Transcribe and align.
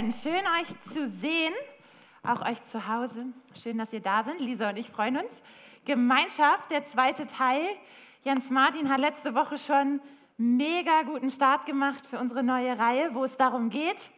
Amen. 0.00 0.12
Schön 0.12 0.40
euch 0.58 0.80
zu 0.94 1.10
sehen, 1.10 1.52
auch 2.22 2.40
euch 2.48 2.64
zu 2.64 2.88
Hause. 2.88 3.26
Schön, 3.54 3.76
dass 3.76 3.92
ihr 3.92 4.00
da 4.00 4.22
sind. 4.22 4.40
Lisa 4.40 4.70
und 4.70 4.78
ich 4.78 4.88
freuen 4.88 5.18
uns. 5.18 5.42
Gemeinschaft, 5.84 6.70
der 6.70 6.86
zweite 6.86 7.26
Teil. 7.26 7.60
Jens 8.24 8.48
Martin 8.48 8.88
hat 8.88 8.98
letzte 8.98 9.34
Woche 9.34 9.58
schon 9.58 10.00
mega 10.38 11.02
guten 11.02 11.30
Start 11.30 11.66
gemacht 11.66 12.06
für 12.06 12.18
unsere 12.18 12.42
neue 12.42 12.78
Reihe, 12.78 13.14
wo 13.14 13.24
es 13.24 13.36
darum 13.36 13.68
geht, 13.68 14.08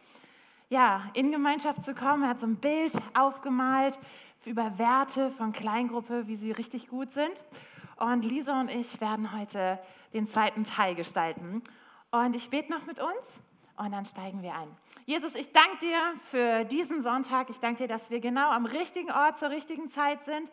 ja, 0.69 1.09
in 1.15 1.31
Gemeinschaft 1.31 1.83
zu 1.83 1.93
kommen. 1.93 2.23
Er 2.23 2.29
hat 2.29 2.39
so 2.39 2.47
ein 2.47 2.55
Bild 2.55 2.93
aufgemalt 3.13 3.99
über 4.45 4.79
Werte 4.79 5.31
von 5.31 5.51
Kleingruppe, 5.51 6.27
wie 6.27 6.37
sie 6.37 6.51
richtig 6.51 6.87
gut 6.87 7.11
sind. 7.11 7.43
Und 7.97 8.23
Lisa 8.23 8.57
und 8.61 8.73
ich 8.73 9.01
werden 9.01 9.37
heute 9.37 9.79
den 10.13 10.27
zweiten 10.27 10.63
Teil 10.63 10.95
gestalten. 10.95 11.61
Und 12.09 12.37
ich 12.37 12.49
bete 12.49 12.71
noch 12.71 12.85
mit 12.85 13.01
uns 13.01 13.41
und 13.77 13.91
dann 13.91 14.05
steigen 14.05 14.41
wir 14.41 14.53
ein. 14.55 14.67
Jesus, 15.05 15.35
ich 15.35 15.51
danke 15.51 15.79
dir 15.79 15.99
für 16.29 16.63
diesen 16.65 17.01
Sonntag. 17.01 17.49
Ich 17.49 17.59
danke 17.59 17.83
dir, 17.83 17.87
dass 17.87 18.09
wir 18.09 18.19
genau 18.19 18.51
am 18.51 18.65
richtigen 18.65 19.11
Ort 19.11 19.37
zur 19.37 19.49
richtigen 19.49 19.89
Zeit 19.89 20.23
sind, 20.25 20.51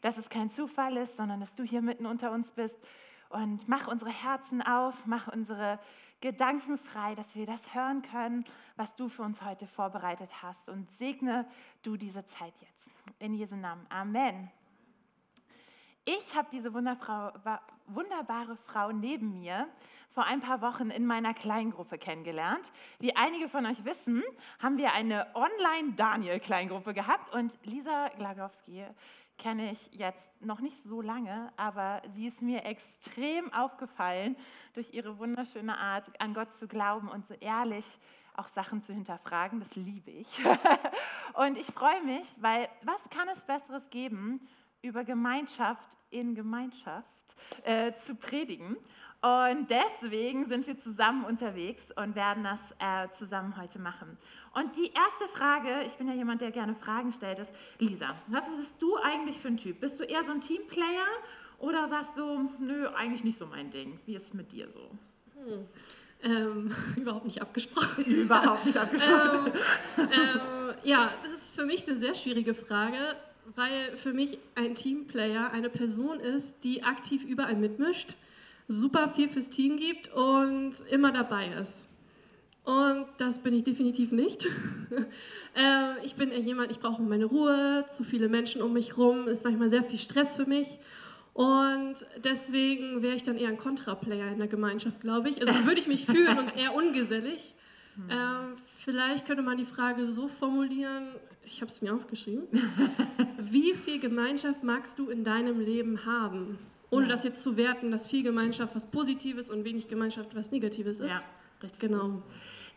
dass 0.00 0.16
es 0.16 0.28
kein 0.28 0.50
Zufall 0.50 0.96
ist, 0.96 1.16
sondern 1.16 1.40
dass 1.40 1.54
du 1.54 1.62
hier 1.62 1.82
mitten 1.82 2.06
unter 2.06 2.32
uns 2.32 2.52
bist. 2.52 2.78
Und 3.28 3.68
mach 3.68 3.88
unsere 3.88 4.10
Herzen 4.10 4.62
auf, 4.62 4.94
mach 5.06 5.28
unsere 5.28 5.78
Gedanken 6.20 6.78
frei, 6.78 7.14
dass 7.14 7.34
wir 7.34 7.46
das 7.46 7.74
hören 7.74 8.02
können, 8.02 8.44
was 8.76 8.94
du 8.94 9.08
für 9.08 9.22
uns 9.22 9.42
heute 9.42 9.66
vorbereitet 9.66 10.30
hast. 10.42 10.68
Und 10.68 10.90
segne 10.92 11.46
du 11.82 11.96
diese 11.96 12.24
Zeit 12.24 12.54
jetzt. 12.60 12.90
In 13.18 13.34
Jesu 13.34 13.56
Namen. 13.56 13.86
Amen. 13.88 14.50
Ich 16.04 16.34
habe 16.34 16.48
diese 16.50 16.74
wunderbare 16.74 18.56
Frau 18.56 18.90
neben 18.90 19.38
mir 19.38 19.68
vor 20.12 20.24
ein 20.24 20.40
paar 20.40 20.60
Wochen 20.60 20.90
in 20.90 21.06
meiner 21.06 21.34
Kleingruppe 21.34 21.98
kennengelernt. 21.98 22.72
Wie 22.98 23.16
einige 23.16 23.48
von 23.48 23.66
euch 23.66 23.84
wissen, 23.84 24.22
haben 24.62 24.76
wir 24.76 24.92
eine 24.92 25.26
Online-Daniel-Kleingruppe 25.34 26.94
gehabt 26.94 27.34
und 27.34 27.52
Lisa 27.64 28.08
Glagowski 28.16 28.84
kenne 29.38 29.72
ich 29.72 29.90
jetzt 29.92 30.30
noch 30.40 30.60
nicht 30.60 30.80
so 30.80 31.00
lange, 31.00 31.52
aber 31.56 32.02
sie 32.06 32.28
ist 32.28 32.42
mir 32.42 32.64
extrem 32.64 33.52
aufgefallen 33.52 34.36
durch 34.74 34.92
ihre 34.92 35.18
wunderschöne 35.18 35.76
Art, 35.76 36.08
an 36.20 36.34
Gott 36.34 36.54
zu 36.54 36.68
glauben 36.68 37.08
und 37.08 37.26
so 37.26 37.34
ehrlich 37.34 37.86
auch 38.34 38.48
Sachen 38.48 38.82
zu 38.82 38.92
hinterfragen. 38.92 39.60
Das 39.60 39.74
liebe 39.74 40.10
ich. 40.10 40.28
und 41.34 41.58
ich 41.58 41.66
freue 41.66 42.02
mich, 42.02 42.26
weil 42.40 42.68
was 42.82 43.08
kann 43.10 43.28
es 43.28 43.42
Besseres 43.44 43.88
geben, 43.90 44.46
über 44.82 45.04
Gemeinschaft 45.04 45.96
in 46.10 46.34
Gemeinschaft 46.34 47.06
äh, 47.64 47.94
zu 47.94 48.14
predigen. 48.14 48.76
Und 49.22 49.68
deswegen 49.70 50.46
sind 50.46 50.66
wir 50.66 50.76
zusammen 50.76 51.24
unterwegs 51.24 51.84
und 51.94 52.16
werden 52.16 52.42
das 52.42 52.58
äh, 52.80 53.08
zusammen 53.14 53.56
heute 53.56 53.78
machen. 53.78 54.18
Und 54.52 54.74
die 54.74 54.90
erste 54.92 55.28
Frage, 55.32 55.84
ich 55.86 55.92
bin 55.92 56.08
ja 56.08 56.14
jemand, 56.14 56.40
der 56.40 56.50
gerne 56.50 56.74
Fragen 56.74 57.12
stellt, 57.12 57.38
ist, 57.38 57.52
Lisa, 57.78 58.08
was 58.26 58.44
bist 58.56 58.74
du 58.80 58.96
eigentlich 58.96 59.38
für 59.38 59.46
ein 59.48 59.56
Typ? 59.56 59.80
Bist 59.80 60.00
du 60.00 60.04
eher 60.04 60.24
so 60.24 60.32
ein 60.32 60.40
Teamplayer 60.40 61.06
oder 61.60 61.86
sagst 61.86 62.16
du, 62.16 62.50
nö, 62.58 62.88
eigentlich 62.88 63.22
nicht 63.22 63.38
so 63.38 63.46
mein 63.46 63.70
Ding? 63.70 64.00
Wie 64.06 64.16
ist 64.16 64.26
es 64.26 64.34
mit 64.34 64.50
dir 64.50 64.68
so? 64.68 64.90
Hm. 65.36 65.66
Ähm, 66.24 66.74
überhaupt 66.96 67.24
nicht 67.24 67.40
abgesprochen. 67.40 68.04
Überhaupt 68.06 68.66
nicht 68.66 68.76
abgesprochen. 68.76 69.52
ähm, 69.98 70.08
ähm, 70.12 70.74
ja, 70.82 71.12
das 71.22 71.32
ist 71.32 71.54
für 71.54 71.64
mich 71.64 71.86
eine 71.86 71.96
sehr 71.96 72.16
schwierige 72.16 72.54
Frage 72.54 73.16
weil 73.54 73.96
für 73.96 74.12
mich 74.12 74.38
ein 74.54 74.74
Teamplayer 74.74 75.50
eine 75.52 75.68
Person 75.68 76.20
ist, 76.20 76.64
die 76.64 76.84
aktiv 76.84 77.24
überall 77.24 77.56
mitmischt, 77.56 78.16
super 78.68 79.08
viel 79.08 79.28
fürs 79.28 79.50
Team 79.50 79.76
gibt 79.76 80.12
und 80.12 80.74
immer 80.90 81.12
dabei 81.12 81.48
ist. 81.60 81.88
Und 82.64 83.06
das 83.18 83.40
bin 83.42 83.54
ich 83.54 83.64
definitiv 83.64 84.12
nicht. 84.12 84.46
äh, 85.56 86.04
ich 86.04 86.14
bin 86.14 86.30
eher 86.30 86.38
jemand, 86.38 86.70
ich 86.70 86.78
brauche 86.78 87.02
meine 87.02 87.24
Ruhe, 87.24 87.84
zu 87.88 88.04
viele 88.04 88.28
Menschen 88.28 88.62
um 88.62 88.72
mich 88.72 88.90
herum, 88.90 89.26
ist 89.26 89.44
manchmal 89.44 89.68
sehr 89.68 89.82
viel 89.82 89.98
Stress 89.98 90.36
für 90.36 90.46
mich. 90.46 90.78
Und 91.34 92.06
deswegen 92.22 93.02
wäre 93.02 93.16
ich 93.16 93.24
dann 93.24 93.36
eher 93.36 93.48
ein 93.48 93.56
Kontraplayer 93.56 94.30
in 94.30 94.38
der 94.38 94.48
Gemeinschaft, 94.48 95.00
glaube 95.00 95.28
ich. 95.28 95.40
Also 95.40 95.64
würde 95.64 95.80
ich 95.80 95.88
mich 95.88 96.06
fühlen 96.06 96.38
und 96.38 96.56
eher 96.56 96.74
ungesellig. 96.74 97.54
Äh, 98.08 98.14
vielleicht 98.78 99.26
könnte 99.26 99.42
man 99.42 99.56
die 99.56 99.64
Frage 99.64 100.06
so 100.06 100.28
formulieren, 100.28 101.08
ich 101.44 101.60
habe 101.60 101.70
es 101.70 101.82
mir 101.82 101.94
aufgeschrieben. 101.94 102.44
Wie 103.38 103.74
viel 103.74 103.98
Gemeinschaft 103.98 104.62
magst 104.62 104.98
du 104.98 105.08
in 105.08 105.24
deinem 105.24 105.58
Leben 105.58 106.06
haben? 106.06 106.58
Ohne 106.92 107.08
das 107.08 107.24
jetzt 107.24 107.42
zu 107.42 107.56
werten, 107.56 107.90
dass 107.90 108.06
viel 108.06 108.22
Gemeinschaft 108.22 108.74
was 108.76 108.86
Positives 108.86 109.48
und 109.50 109.64
wenig 109.64 109.88
Gemeinschaft 109.88 110.34
was 110.36 110.50
Negatives 110.50 111.00
ist. 111.00 111.10
Ja, 111.10 111.22
richtig. 111.62 111.80
Genau. 111.80 112.08
Gut. 112.08 112.22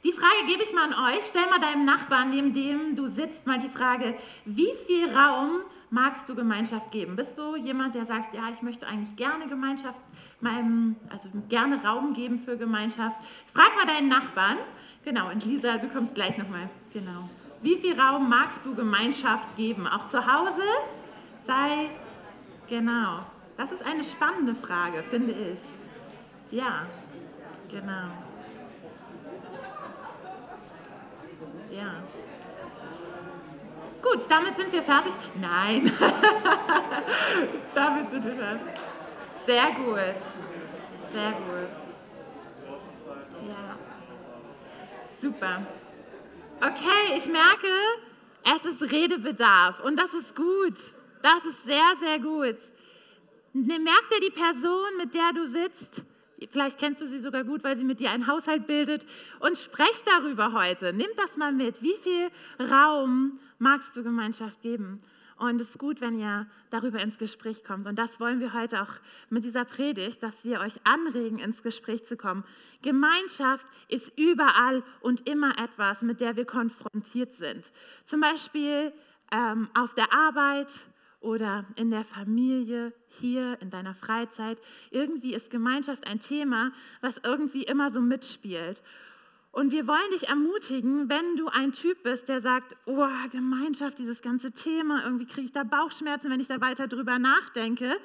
Die 0.06 0.14
Frage 0.14 0.46
gebe 0.48 0.64
ich 0.64 0.72
mal 0.72 0.94
an 0.94 1.16
euch. 1.16 1.26
Stell 1.28 1.50
mal 1.50 1.60
deinem 1.60 1.84
Nachbarn, 1.84 2.30
neben 2.30 2.54
dem 2.54 2.96
du 2.96 3.08
sitzt, 3.08 3.46
mal 3.46 3.60
die 3.60 3.70
Frage, 3.70 4.16
wie 4.46 4.72
viel 4.86 5.10
Raum 5.14 5.62
magst 5.90 6.30
du 6.30 6.36
Gemeinschaft 6.36 6.92
geben? 6.92 7.16
Bist 7.16 7.38
du 7.38 7.56
jemand, 7.56 7.96
der 7.96 8.06
sagt, 8.06 8.34
ja, 8.34 8.50
ich 8.54 8.62
möchte 8.62 8.88
eigentlich 8.88 9.16
gerne 9.18 9.48
Gemeinschaft, 9.48 10.00
meinem, 10.40 10.96
also 11.10 11.28
gerne 11.50 11.84
Raum 11.84 12.14
geben 12.14 12.38
für 12.38 12.56
Gemeinschaft? 12.56 13.18
Frag 13.52 13.76
mal 13.76 13.86
deinen 13.86 14.08
Nachbarn. 14.08 14.60
Genau, 15.04 15.30
und 15.30 15.44
Lisa, 15.44 15.78
du 15.78 15.90
kommst 15.90 16.16
gleich 16.16 16.38
nochmal. 16.38 16.70
Genau. 16.94 17.28
Wie 17.62 17.76
viel 17.76 18.00
Raum 18.00 18.30
magst 18.30 18.66
du 18.66 18.76
Gemeinschaft 18.76 19.56
geben? 19.58 19.88
Auch 19.88 20.08
zu 20.08 20.26
Hause? 20.26 20.62
Sei, 21.46 21.90
genau. 22.70 23.26
Das 23.58 23.72
ist 23.72 23.84
eine 23.86 24.04
spannende 24.04 24.54
Frage, 24.56 25.02
finde 25.04 25.34
ich. 25.34 25.60
Ja, 26.52 26.86
genau. 27.70 28.10
Ja. 31.72 31.96
Gut, 34.02 34.30
damit 34.30 34.58
sind 34.58 34.72
wir 34.72 34.84
fertig. 34.84 35.14
Nein. 35.40 35.92
damit 37.74 38.10
sind 38.10 38.26
wir 38.26 38.36
fertig. 38.36 38.74
Sehr 39.46 39.66
gut. 39.72 40.22
Sehr 41.12 41.32
gut. 41.32 41.70
Ja. 43.48 43.78
Super. 45.20 45.66
Okay, 46.60 47.18
ich 47.18 47.28
merke, 47.28 47.68
es 48.44 48.66
ist 48.66 48.92
Redebedarf 48.92 49.80
und 49.82 49.98
das 49.98 50.14
ist 50.14 50.36
gut. 50.36 50.94
Das 51.22 51.44
ist 51.46 51.64
sehr, 51.64 51.96
sehr 52.00 52.20
gut. 52.20 52.58
Ne, 53.58 53.80
merkt 53.80 54.12
dir 54.12 54.20
die 54.20 54.38
Person, 54.38 54.98
mit 54.98 55.14
der 55.14 55.32
du 55.34 55.48
sitzt, 55.48 56.04
vielleicht 56.52 56.78
kennst 56.78 57.00
du 57.00 57.08
sie 57.08 57.22
sogar 57.22 57.46
gut, 57.46 57.64
weil 57.64 57.78
sie 57.78 57.86
mit 57.86 58.02
dir 58.02 58.12
einen 58.12 58.28
Haushalt 58.28 58.68
bildet 58.68 59.06
und 59.40 59.58
sprech 59.58 60.04
darüber 60.04 60.52
heute. 60.52 60.92
Nimm 60.92 61.08
das 61.16 61.38
mal 61.38 61.54
mit. 61.54 61.82
Wie 61.82 61.96
viel 62.04 62.32
Raum 62.60 63.38
magst 63.58 63.96
du 63.96 64.04
Gemeinschaft 64.04 64.62
geben? 64.62 65.02
Und 65.38 65.62
es 65.62 65.70
ist 65.70 65.80
gut, 65.80 66.02
wenn 66.02 66.20
ihr 66.20 66.48
darüber 66.70 67.00
ins 67.00 67.18
Gespräch 67.18 67.64
kommt. 67.64 67.88
Und 67.88 67.98
das 67.98 68.20
wollen 68.20 68.42
wir 68.42 68.52
heute 68.52 68.82
auch 68.82 68.92
mit 69.30 69.46
dieser 69.46 69.64
Predigt, 69.64 70.22
dass 70.22 70.44
wir 70.44 70.60
euch 70.60 70.74
anregen, 70.84 71.40
ins 71.40 71.64
Gespräch 71.64 72.04
zu 72.04 72.18
kommen. 72.18 72.44
Gemeinschaft 72.82 73.66
ist 73.88 74.12
überall 74.20 74.84
und 75.00 75.30
immer 75.30 75.58
etwas, 75.58 76.02
mit 76.02 76.20
der 76.20 76.36
wir 76.36 76.46
konfrontiert 76.46 77.32
sind. 77.32 77.72
Zum 78.04 78.20
Beispiel 78.20 78.92
ähm, 79.32 79.70
auf 79.74 79.94
der 79.94 80.12
Arbeit 80.14 80.74
oder 81.26 81.66
in 81.76 81.90
der 81.90 82.04
Familie, 82.04 82.94
hier 83.08 83.58
in 83.60 83.72
deiner 83.72 83.96
Freizeit. 83.96 84.60
Irgendwie 84.92 85.34
ist 85.34 85.50
Gemeinschaft 85.50 86.08
ein 86.08 86.20
Thema, 86.20 86.72
was 87.02 87.20
irgendwie 87.24 87.64
immer 87.64 87.90
so 87.90 88.00
mitspielt. 88.00 88.84
Und 89.52 89.72
wir 89.72 89.88
wollen 89.88 90.10
dich 90.12 90.28
ermutigen, 90.28 91.10
wenn 91.10 91.36
du 91.38 91.48
ein 91.48 91.72
Typ 91.72 92.04
bist, 92.04 92.30
der 92.30 92.42
sagt, 92.42 92.76
oh, 92.86 93.08
Gemeinschaft, 93.32 93.98
dieses 93.98 94.22
ganze 94.22 94.52
Thema, 94.52 95.04
irgendwie 95.04 95.26
kriege 95.26 95.46
ich 95.48 95.54
da 95.54 95.64
Bauchschmerzen, 95.64 96.30
wenn 96.30 96.42
ich 96.42 96.48
da 96.48 96.62
weiter 96.62 96.88
drüber 96.88 97.18
nachdenke, 97.18 97.96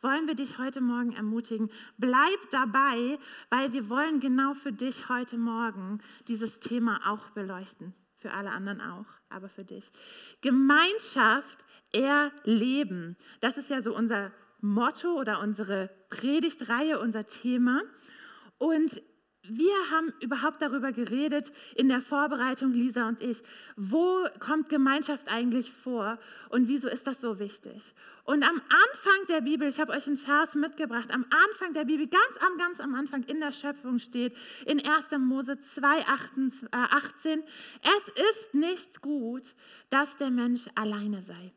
wollen 0.00 0.26
wir 0.26 0.34
dich 0.34 0.58
heute 0.58 0.80
Morgen 0.80 1.12
ermutigen. 1.12 1.70
Bleib 1.96 2.50
dabei, 2.50 3.18
weil 3.50 3.72
wir 3.72 3.88
wollen 3.88 4.18
genau 4.18 4.54
für 4.54 4.72
dich 4.72 5.08
heute 5.08 5.38
Morgen 5.38 6.00
dieses 6.26 6.58
Thema 6.58 7.00
auch 7.06 7.30
beleuchten. 7.30 7.94
Für 8.16 8.32
alle 8.32 8.50
anderen 8.50 8.80
auch, 8.80 9.06
aber 9.28 9.50
für 9.50 9.64
dich. 9.64 9.92
Gemeinschaft 10.40 11.64
erleben. 11.94 13.16
Das 13.40 13.56
ist 13.56 13.70
ja 13.70 13.80
so 13.80 13.94
unser 13.94 14.32
Motto 14.60 15.18
oder 15.18 15.40
unsere 15.40 15.90
Predigtreihe, 16.10 16.98
unser 16.98 17.26
Thema. 17.26 17.82
Und 18.58 19.02
wir 19.46 19.74
haben 19.90 20.10
überhaupt 20.20 20.62
darüber 20.62 20.90
geredet 20.90 21.52
in 21.76 21.88
der 21.88 22.00
Vorbereitung, 22.00 22.72
Lisa 22.72 23.06
und 23.06 23.22
ich, 23.22 23.42
wo 23.76 24.24
kommt 24.40 24.70
Gemeinschaft 24.70 25.30
eigentlich 25.30 25.70
vor 25.70 26.18
und 26.48 26.66
wieso 26.66 26.88
ist 26.88 27.06
das 27.06 27.20
so 27.20 27.38
wichtig? 27.38 27.94
Und 28.24 28.42
am 28.42 28.56
Anfang 28.56 29.26
der 29.28 29.42
Bibel, 29.42 29.68
ich 29.68 29.80
habe 29.80 29.92
euch 29.92 30.06
einen 30.06 30.16
Vers 30.16 30.54
mitgebracht, 30.54 31.10
am 31.12 31.26
Anfang 31.50 31.74
der 31.74 31.84
Bibel, 31.84 32.06
ganz 32.06 32.38
am, 32.40 32.56
ganz 32.56 32.80
am 32.80 32.94
Anfang 32.94 33.22
in 33.24 33.38
der 33.40 33.52
Schöpfung 33.52 33.98
steht, 33.98 34.34
in 34.64 34.80
1. 34.82 35.10
Mose 35.18 35.60
2, 35.60 36.06
18, 36.72 37.42
es 37.82 38.08
ist 38.08 38.54
nicht 38.54 39.02
gut, 39.02 39.54
dass 39.90 40.16
der 40.16 40.30
Mensch 40.30 40.68
alleine 40.74 41.20
sei. 41.20 41.52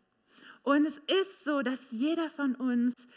Und 0.67 0.85
es 0.85 0.97
ist 0.97 1.45
so, 1.45 1.61
dass 1.61 1.91
jeder 1.91 2.29
von 2.29 2.53
uns 2.53 3.07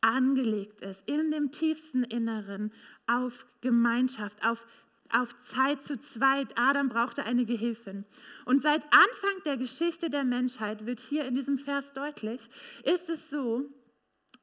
angelegt 0.00 0.80
ist, 0.80 1.08
in 1.08 1.30
dem 1.30 1.52
tiefsten 1.52 2.02
Inneren 2.02 2.72
auf 3.06 3.46
Gemeinschaft, 3.60 4.44
auf 4.44 4.66
auf 5.12 5.40
Zeit 5.44 5.84
zu 5.84 6.00
zweit. 6.00 6.58
Adam 6.58 6.88
brauchte 6.88 7.22
eine 7.22 7.44
Gehilfin. 7.44 8.04
Und 8.44 8.60
seit 8.60 8.82
Anfang 8.86 9.44
der 9.44 9.56
Geschichte 9.56 10.10
der 10.10 10.24
Menschheit 10.24 10.84
wird 10.84 10.98
hier 10.98 11.24
in 11.26 11.36
diesem 11.36 11.58
Vers 11.58 11.92
deutlich, 11.92 12.50
ist 12.82 13.08
es 13.08 13.30
so, 13.30 13.70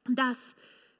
dass 0.08 0.56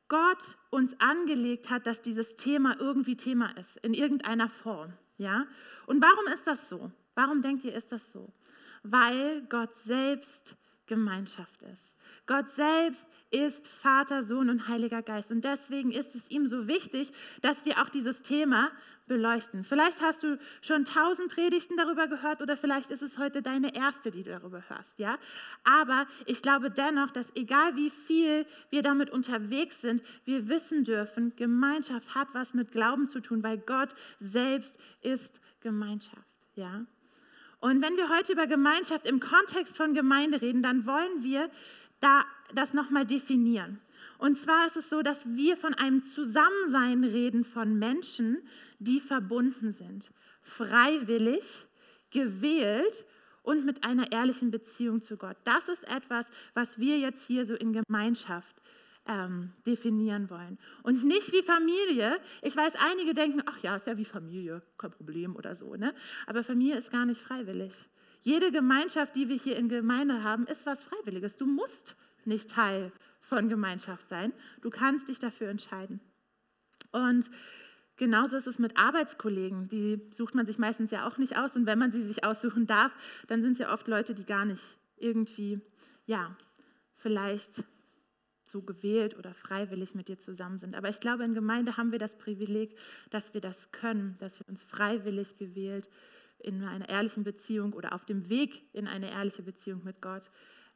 Gott 0.08 0.58
uns 0.68 0.94
angelegt 1.00 1.70
hat, 1.70 1.86
dass 1.86 2.02
dieses 2.02 2.36
Thema 2.36 2.78
irgendwie 2.78 3.16
Thema 3.16 3.56
ist, 3.56 3.78
in 3.78 3.94
irgendeiner 3.94 4.50
Form. 4.50 4.92
Ja? 5.16 5.46
Und 5.86 6.02
warum 6.02 6.26
ist 6.30 6.46
das 6.46 6.68
so? 6.68 6.92
Warum 7.14 7.40
denkt 7.40 7.64
ihr, 7.64 7.74
ist 7.74 7.90
das 7.90 8.10
so? 8.10 8.34
Weil 8.82 9.46
Gott 9.48 9.74
selbst 9.78 10.56
Gemeinschaft 10.86 11.62
ist. 11.62 11.94
Gott 12.26 12.50
selbst 12.50 13.06
ist 13.30 13.66
Vater, 13.66 14.22
Sohn 14.22 14.48
und 14.48 14.68
Heiliger 14.68 15.02
Geist. 15.02 15.30
Und 15.30 15.44
deswegen 15.44 15.90
ist 15.90 16.14
es 16.14 16.30
ihm 16.30 16.46
so 16.46 16.66
wichtig, 16.66 17.12
dass 17.42 17.64
wir 17.64 17.82
auch 17.82 17.90
dieses 17.90 18.22
Thema 18.22 18.70
beleuchten. 19.06 19.64
Vielleicht 19.64 20.00
hast 20.00 20.22
du 20.22 20.38
schon 20.62 20.84
tausend 20.84 21.30
Predigten 21.30 21.76
darüber 21.76 22.06
gehört 22.08 22.40
oder 22.40 22.56
vielleicht 22.56 22.90
ist 22.90 23.02
es 23.02 23.18
heute 23.18 23.42
deine 23.42 23.74
erste, 23.74 24.10
die 24.10 24.22
du 24.22 24.30
darüber 24.30 24.62
hörst, 24.68 24.98
ja? 24.98 25.18
Aber 25.64 26.06
ich 26.24 26.40
glaube 26.40 26.70
dennoch, 26.70 27.10
dass 27.10 27.28
egal 27.34 27.76
wie 27.76 27.90
viel 27.90 28.46
wir 28.70 28.80
damit 28.80 29.10
unterwegs 29.10 29.82
sind, 29.82 30.02
wir 30.24 30.48
wissen 30.48 30.84
dürfen, 30.84 31.36
Gemeinschaft 31.36 32.14
hat 32.14 32.28
was 32.32 32.54
mit 32.54 32.72
Glauben 32.72 33.06
zu 33.08 33.20
tun, 33.20 33.42
weil 33.42 33.58
Gott 33.58 33.94
selbst 34.20 34.78
ist 35.02 35.40
Gemeinschaft, 35.60 36.24
ja? 36.54 36.86
Und 37.64 37.80
wenn 37.80 37.96
wir 37.96 38.10
heute 38.10 38.34
über 38.34 38.46
Gemeinschaft 38.46 39.06
im 39.06 39.20
Kontext 39.20 39.74
von 39.74 39.94
Gemeinde 39.94 40.42
reden, 40.42 40.60
dann 40.60 40.84
wollen 40.84 41.22
wir 41.22 41.48
da 41.98 42.26
das 42.54 42.74
nochmal 42.74 43.06
definieren. 43.06 43.80
Und 44.18 44.36
zwar 44.36 44.66
ist 44.66 44.76
es 44.76 44.90
so, 44.90 45.00
dass 45.00 45.24
wir 45.34 45.56
von 45.56 45.72
einem 45.72 46.02
Zusammensein 46.02 47.04
reden 47.04 47.42
von 47.42 47.78
Menschen, 47.78 48.46
die 48.80 49.00
verbunden 49.00 49.72
sind, 49.72 50.10
freiwillig, 50.42 51.64
gewählt 52.10 53.06
und 53.42 53.64
mit 53.64 53.82
einer 53.82 54.12
ehrlichen 54.12 54.50
Beziehung 54.50 55.00
zu 55.00 55.16
Gott. 55.16 55.38
Das 55.44 55.70
ist 55.70 55.88
etwas, 55.88 56.30
was 56.52 56.78
wir 56.78 56.98
jetzt 56.98 57.26
hier 57.26 57.46
so 57.46 57.54
in 57.54 57.72
Gemeinschaft 57.72 58.56
ähm, 59.06 59.52
definieren 59.66 60.30
wollen. 60.30 60.58
Und 60.82 61.04
nicht 61.04 61.32
wie 61.32 61.42
Familie. 61.42 62.18
Ich 62.42 62.56
weiß, 62.56 62.76
einige 62.76 63.14
denken, 63.14 63.42
ach 63.46 63.62
ja, 63.62 63.76
ist 63.76 63.86
ja 63.86 63.96
wie 63.96 64.04
Familie, 64.04 64.62
kein 64.78 64.90
Problem 64.90 65.36
oder 65.36 65.56
so. 65.56 65.74
Ne? 65.76 65.94
Aber 66.26 66.42
Familie 66.42 66.76
ist 66.76 66.90
gar 66.90 67.04
nicht 67.04 67.20
freiwillig. 67.20 67.74
Jede 68.20 68.50
Gemeinschaft, 68.50 69.14
die 69.14 69.28
wir 69.28 69.36
hier 69.36 69.56
in 69.56 69.68
Gemeinde 69.68 70.22
haben, 70.22 70.46
ist 70.46 70.64
was 70.64 70.82
Freiwilliges. 70.82 71.36
Du 71.36 71.46
musst 71.46 71.96
nicht 72.24 72.50
Teil 72.50 72.90
von 73.20 73.48
Gemeinschaft 73.48 74.08
sein. 74.08 74.32
Du 74.62 74.70
kannst 74.70 75.08
dich 75.08 75.18
dafür 75.18 75.48
entscheiden. 75.50 76.00
Und 76.90 77.30
genauso 77.96 78.36
ist 78.36 78.46
es 78.46 78.58
mit 78.58 78.78
Arbeitskollegen. 78.78 79.68
Die 79.68 80.00
sucht 80.10 80.34
man 80.34 80.46
sich 80.46 80.58
meistens 80.58 80.90
ja 80.90 81.06
auch 81.06 81.18
nicht 81.18 81.36
aus. 81.36 81.54
Und 81.56 81.66
wenn 81.66 81.78
man 81.78 81.92
sie 81.92 82.02
sich 82.02 82.24
aussuchen 82.24 82.66
darf, 82.66 82.94
dann 83.26 83.42
sind 83.42 83.52
es 83.52 83.58
ja 83.58 83.70
oft 83.70 83.88
Leute, 83.88 84.14
die 84.14 84.24
gar 84.24 84.46
nicht 84.46 84.78
irgendwie, 84.96 85.60
ja, 86.06 86.34
vielleicht 86.96 87.62
so 88.54 88.62
gewählt 88.62 89.18
oder 89.18 89.34
freiwillig 89.34 89.96
mit 89.96 90.06
dir 90.06 90.16
zusammen 90.16 90.58
sind. 90.58 90.76
Aber 90.76 90.88
ich 90.88 91.00
glaube, 91.00 91.24
in 91.24 91.34
Gemeinde 91.34 91.76
haben 91.76 91.90
wir 91.90 91.98
das 91.98 92.16
Privileg, 92.16 92.78
dass 93.10 93.34
wir 93.34 93.40
das 93.40 93.72
können, 93.72 94.16
dass 94.20 94.38
wir 94.38 94.48
uns 94.48 94.62
freiwillig 94.62 95.36
gewählt 95.36 95.90
in 96.38 96.62
einer 96.62 96.88
ehrlichen 96.88 97.24
Beziehung 97.24 97.72
oder 97.72 97.92
auf 97.92 98.04
dem 98.04 98.28
Weg 98.28 98.62
in 98.72 98.86
eine 98.86 99.10
ehrliche 99.10 99.42
Beziehung 99.42 99.82
mit 99.82 100.00
Gott 100.00 100.30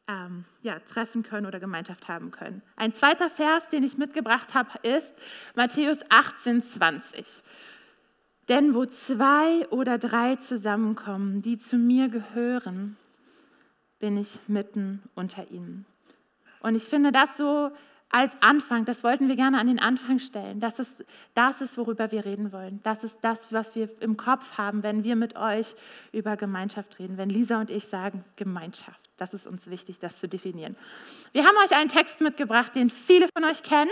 ähm, 0.08 0.44
ja, 0.62 0.80
treffen 0.80 1.22
können 1.22 1.46
oder 1.46 1.60
Gemeinschaft 1.60 2.08
haben 2.08 2.32
können. 2.32 2.62
Ein 2.74 2.92
zweiter 2.92 3.30
Vers, 3.30 3.68
den 3.68 3.84
ich 3.84 3.96
mitgebracht 3.96 4.54
habe, 4.54 4.70
ist 4.82 5.14
Matthäus 5.54 6.00
18, 6.08 6.62
20. 6.62 7.42
Denn 8.48 8.74
wo 8.74 8.86
zwei 8.86 9.68
oder 9.68 9.98
drei 9.98 10.34
zusammenkommen, 10.34 11.42
die 11.42 11.58
zu 11.58 11.76
mir 11.76 12.08
gehören, 12.08 12.96
bin 14.00 14.16
ich 14.16 14.48
mitten 14.48 15.02
unter 15.14 15.48
ihnen. 15.52 15.86
Und 16.60 16.74
ich 16.74 16.84
finde 16.84 17.12
das 17.12 17.36
so 17.36 17.70
als 18.10 18.40
Anfang, 18.40 18.84
das 18.84 19.04
wollten 19.04 19.28
wir 19.28 19.36
gerne 19.36 19.58
an 19.58 19.66
den 19.66 19.78
Anfang 19.78 20.18
stellen. 20.18 20.60
Das 20.60 20.78
ist, 20.78 21.04
das 21.34 21.60
ist, 21.60 21.76
worüber 21.76 22.10
wir 22.10 22.24
reden 22.24 22.52
wollen. 22.52 22.80
Das 22.82 23.04
ist 23.04 23.18
das, 23.20 23.52
was 23.52 23.74
wir 23.74 23.90
im 24.00 24.16
Kopf 24.16 24.56
haben, 24.56 24.82
wenn 24.82 25.04
wir 25.04 25.14
mit 25.14 25.36
euch 25.36 25.74
über 26.12 26.36
Gemeinschaft 26.36 26.98
reden. 26.98 27.18
Wenn 27.18 27.28
Lisa 27.28 27.60
und 27.60 27.70
ich 27.70 27.86
sagen 27.86 28.24
Gemeinschaft. 28.36 28.98
Das 29.18 29.34
ist 29.34 29.46
uns 29.46 29.68
wichtig, 29.68 29.98
das 29.98 30.18
zu 30.18 30.28
definieren. 30.28 30.76
Wir 31.32 31.44
haben 31.44 31.56
euch 31.62 31.76
einen 31.76 31.88
Text 31.88 32.20
mitgebracht, 32.20 32.74
den 32.74 32.88
viele 32.88 33.26
von 33.34 33.44
euch 33.44 33.62
kennen 33.62 33.90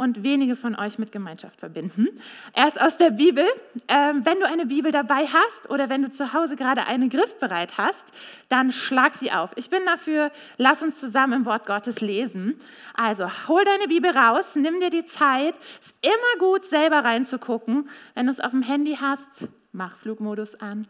und 0.00 0.22
wenige 0.22 0.56
von 0.56 0.76
euch 0.76 0.98
mit 0.98 1.12
Gemeinschaft 1.12 1.60
verbinden. 1.60 2.08
Er 2.54 2.68
ist 2.68 2.80
aus 2.80 2.96
der 2.96 3.10
Bibel. 3.10 3.44
Ähm, 3.86 4.24
wenn 4.24 4.40
du 4.40 4.46
eine 4.46 4.64
Bibel 4.64 4.90
dabei 4.90 5.26
hast 5.26 5.68
oder 5.68 5.90
wenn 5.90 6.00
du 6.00 6.10
zu 6.10 6.32
Hause 6.32 6.56
gerade 6.56 6.86
eine 6.86 7.10
griffbereit 7.10 7.76
hast, 7.76 8.10
dann 8.48 8.72
schlag 8.72 9.12
sie 9.12 9.30
auf. 9.30 9.50
Ich 9.56 9.68
bin 9.68 9.84
dafür, 9.84 10.32
lass 10.56 10.82
uns 10.82 10.98
zusammen 10.98 11.34
im 11.34 11.44
Wort 11.44 11.66
Gottes 11.66 12.00
lesen. 12.00 12.58
Also 12.94 13.28
hol 13.46 13.62
deine 13.62 13.88
Bibel 13.88 14.10
raus, 14.10 14.56
nimm 14.56 14.80
dir 14.80 14.88
die 14.88 15.04
Zeit. 15.04 15.54
Ist 15.78 15.94
immer 16.00 16.38
gut, 16.38 16.64
selber 16.64 17.04
reinzugucken. 17.04 17.90
Wenn 18.14 18.24
du 18.24 18.32
es 18.32 18.40
auf 18.40 18.52
dem 18.52 18.62
Handy 18.62 18.96
hast, 18.98 19.48
mach 19.72 19.98
Flugmodus 19.98 20.54
an 20.54 20.88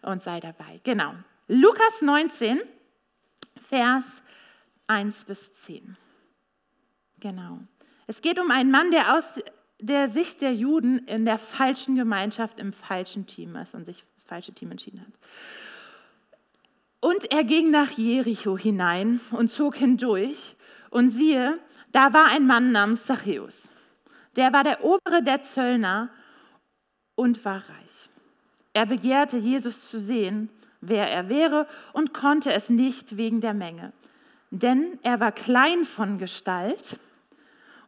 und 0.00 0.22
sei 0.22 0.40
dabei. 0.40 0.80
Genau. 0.82 1.12
Lukas 1.46 2.00
19, 2.00 2.62
Vers 3.68 4.22
1 4.86 5.26
bis 5.26 5.52
10. 5.52 5.98
Genau. 7.20 7.60
Es 8.06 8.22
geht 8.22 8.38
um 8.38 8.50
einen 8.50 8.70
Mann, 8.70 8.90
der 8.90 9.16
aus 9.16 9.40
der 9.80 10.08
Sicht 10.08 10.40
der 10.40 10.54
Juden 10.54 10.98
in 11.06 11.24
der 11.24 11.38
falschen 11.38 11.96
Gemeinschaft 11.96 12.60
im 12.60 12.72
falschen 12.72 13.26
Team 13.26 13.56
ist 13.56 13.74
und 13.74 13.84
sich 13.84 14.04
das 14.14 14.24
falsche 14.24 14.52
Team 14.52 14.70
entschieden 14.70 15.00
hat. 15.00 15.12
Und 17.00 17.30
er 17.30 17.44
ging 17.44 17.70
nach 17.70 17.90
Jericho 17.90 18.56
hinein 18.56 19.20
und 19.30 19.50
zog 19.50 19.76
hindurch. 19.76 20.56
Und 20.90 21.10
siehe, 21.10 21.58
da 21.92 22.12
war 22.12 22.26
ein 22.26 22.46
Mann 22.46 22.72
namens 22.72 23.04
Zachäus. 23.04 23.68
Der 24.36 24.52
war 24.52 24.64
der 24.64 24.84
obere 24.84 25.22
der 25.22 25.42
Zöllner 25.42 26.10
und 27.16 27.44
war 27.44 27.58
reich. 27.58 28.08
Er 28.72 28.86
begehrte, 28.86 29.36
Jesus 29.36 29.88
zu 29.88 29.98
sehen, 29.98 30.48
wer 30.80 31.10
er 31.10 31.28
wäre, 31.28 31.66
und 31.92 32.14
konnte 32.14 32.52
es 32.52 32.70
nicht 32.70 33.16
wegen 33.16 33.40
der 33.40 33.54
Menge. 33.54 33.92
Denn 34.50 34.98
er 35.02 35.20
war 35.20 35.32
klein 35.32 35.84
von 35.84 36.18
Gestalt 36.18 36.98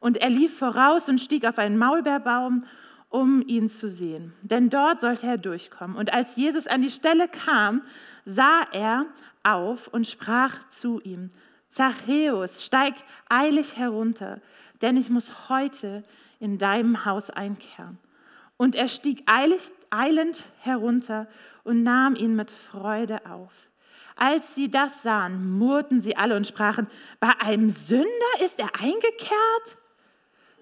und 0.00 0.18
er 0.18 0.30
lief 0.30 0.58
voraus 0.58 1.08
und 1.08 1.20
stieg 1.20 1.46
auf 1.46 1.58
einen 1.58 1.78
Maulbeerbaum, 1.78 2.64
um 3.08 3.42
ihn 3.46 3.68
zu 3.68 3.88
sehen. 3.88 4.34
Denn 4.42 4.70
dort 4.70 5.00
sollte 5.00 5.26
er 5.26 5.38
durchkommen. 5.38 5.96
Und 5.96 6.12
als 6.12 6.36
Jesus 6.36 6.66
an 6.66 6.82
die 6.82 6.90
Stelle 6.90 7.28
kam, 7.28 7.82
sah 8.24 8.62
er 8.72 9.06
auf 9.42 9.88
und 9.88 10.06
sprach 10.06 10.68
zu 10.68 11.00
ihm, 11.00 11.30
Zachäus, 11.70 12.64
steig 12.64 12.94
eilig 13.28 13.76
herunter, 13.76 14.40
denn 14.80 14.96
ich 14.96 15.10
muss 15.10 15.48
heute 15.48 16.04
in 16.40 16.58
deinem 16.58 17.04
Haus 17.04 17.30
einkehren. 17.30 17.98
Und 18.56 18.74
er 18.74 18.88
stieg 18.88 19.22
eilig, 19.26 19.70
eilend 19.90 20.44
herunter 20.60 21.28
und 21.64 21.82
nahm 21.82 22.14
ihn 22.14 22.34
mit 22.34 22.50
Freude 22.50 23.24
auf. 23.26 23.52
Als 24.16 24.54
sie 24.54 24.68
das 24.68 25.02
sahen, 25.02 25.58
murrten 25.58 26.02
sie 26.02 26.16
alle 26.16 26.36
und 26.36 26.46
sprachen, 26.46 26.88
bei 27.20 27.30
einem 27.40 27.70
Sünder 27.70 28.08
ist 28.40 28.58
er 28.58 28.74
eingekehrt? 28.74 29.78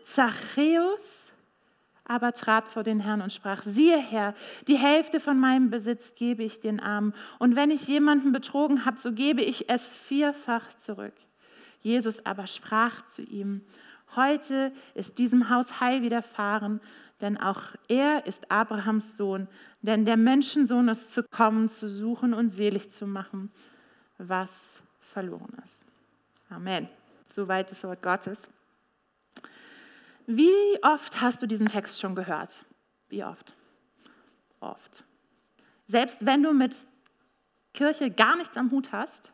Zachäus 0.06 1.26
aber 2.04 2.32
trat 2.32 2.68
vor 2.68 2.84
den 2.84 3.00
Herrn 3.00 3.20
und 3.20 3.32
sprach, 3.32 3.64
siehe 3.64 3.98
Herr, 3.98 4.34
die 4.68 4.76
Hälfte 4.76 5.18
von 5.18 5.40
meinem 5.40 5.70
Besitz 5.70 6.14
gebe 6.14 6.44
ich 6.44 6.60
den 6.60 6.78
Armen, 6.78 7.12
und 7.40 7.56
wenn 7.56 7.72
ich 7.72 7.88
jemanden 7.88 8.30
betrogen 8.30 8.84
habe, 8.84 8.98
so 8.98 9.12
gebe 9.12 9.42
ich 9.42 9.68
es 9.68 9.96
vierfach 9.96 10.72
zurück. 10.78 11.14
Jesus 11.80 12.24
aber 12.24 12.46
sprach 12.46 13.02
zu 13.10 13.22
ihm, 13.22 13.62
heute 14.14 14.72
ist 14.94 15.18
diesem 15.18 15.50
Haus 15.50 15.80
Heil 15.80 16.02
widerfahren, 16.02 16.80
denn 17.20 17.36
auch 17.38 17.62
er 17.88 18.26
ist 18.26 18.50
Abrahams 18.52 19.16
Sohn, 19.16 19.48
denn 19.82 20.04
der 20.04 20.16
Menschensohn 20.16 20.86
ist 20.88 21.12
zu 21.12 21.24
kommen, 21.24 21.68
zu 21.68 21.88
suchen 21.88 22.34
und 22.34 22.50
selig 22.50 22.92
zu 22.92 23.08
machen, 23.08 23.50
was 24.18 24.80
verloren 25.00 25.56
ist. 25.64 25.84
Amen. 26.48 26.88
Soweit 27.28 27.72
das 27.72 27.82
Wort 27.82 28.02
Gottes. 28.02 28.48
Wie 30.26 30.82
oft 30.82 31.20
hast 31.20 31.40
du 31.42 31.46
diesen 31.46 31.66
Text 31.66 32.00
schon 32.00 32.14
gehört? 32.14 32.64
Wie 33.08 33.24
oft? 33.24 33.54
Oft. 34.60 35.04
Selbst 35.86 36.26
wenn 36.26 36.42
du 36.42 36.52
mit 36.52 36.74
Kirche 37.72 38.10
gar 38.10 38.36
nichts 38.36 38.56
am 38.56 38.70
Hut 38.70 38.90
hast, 38.90 39.32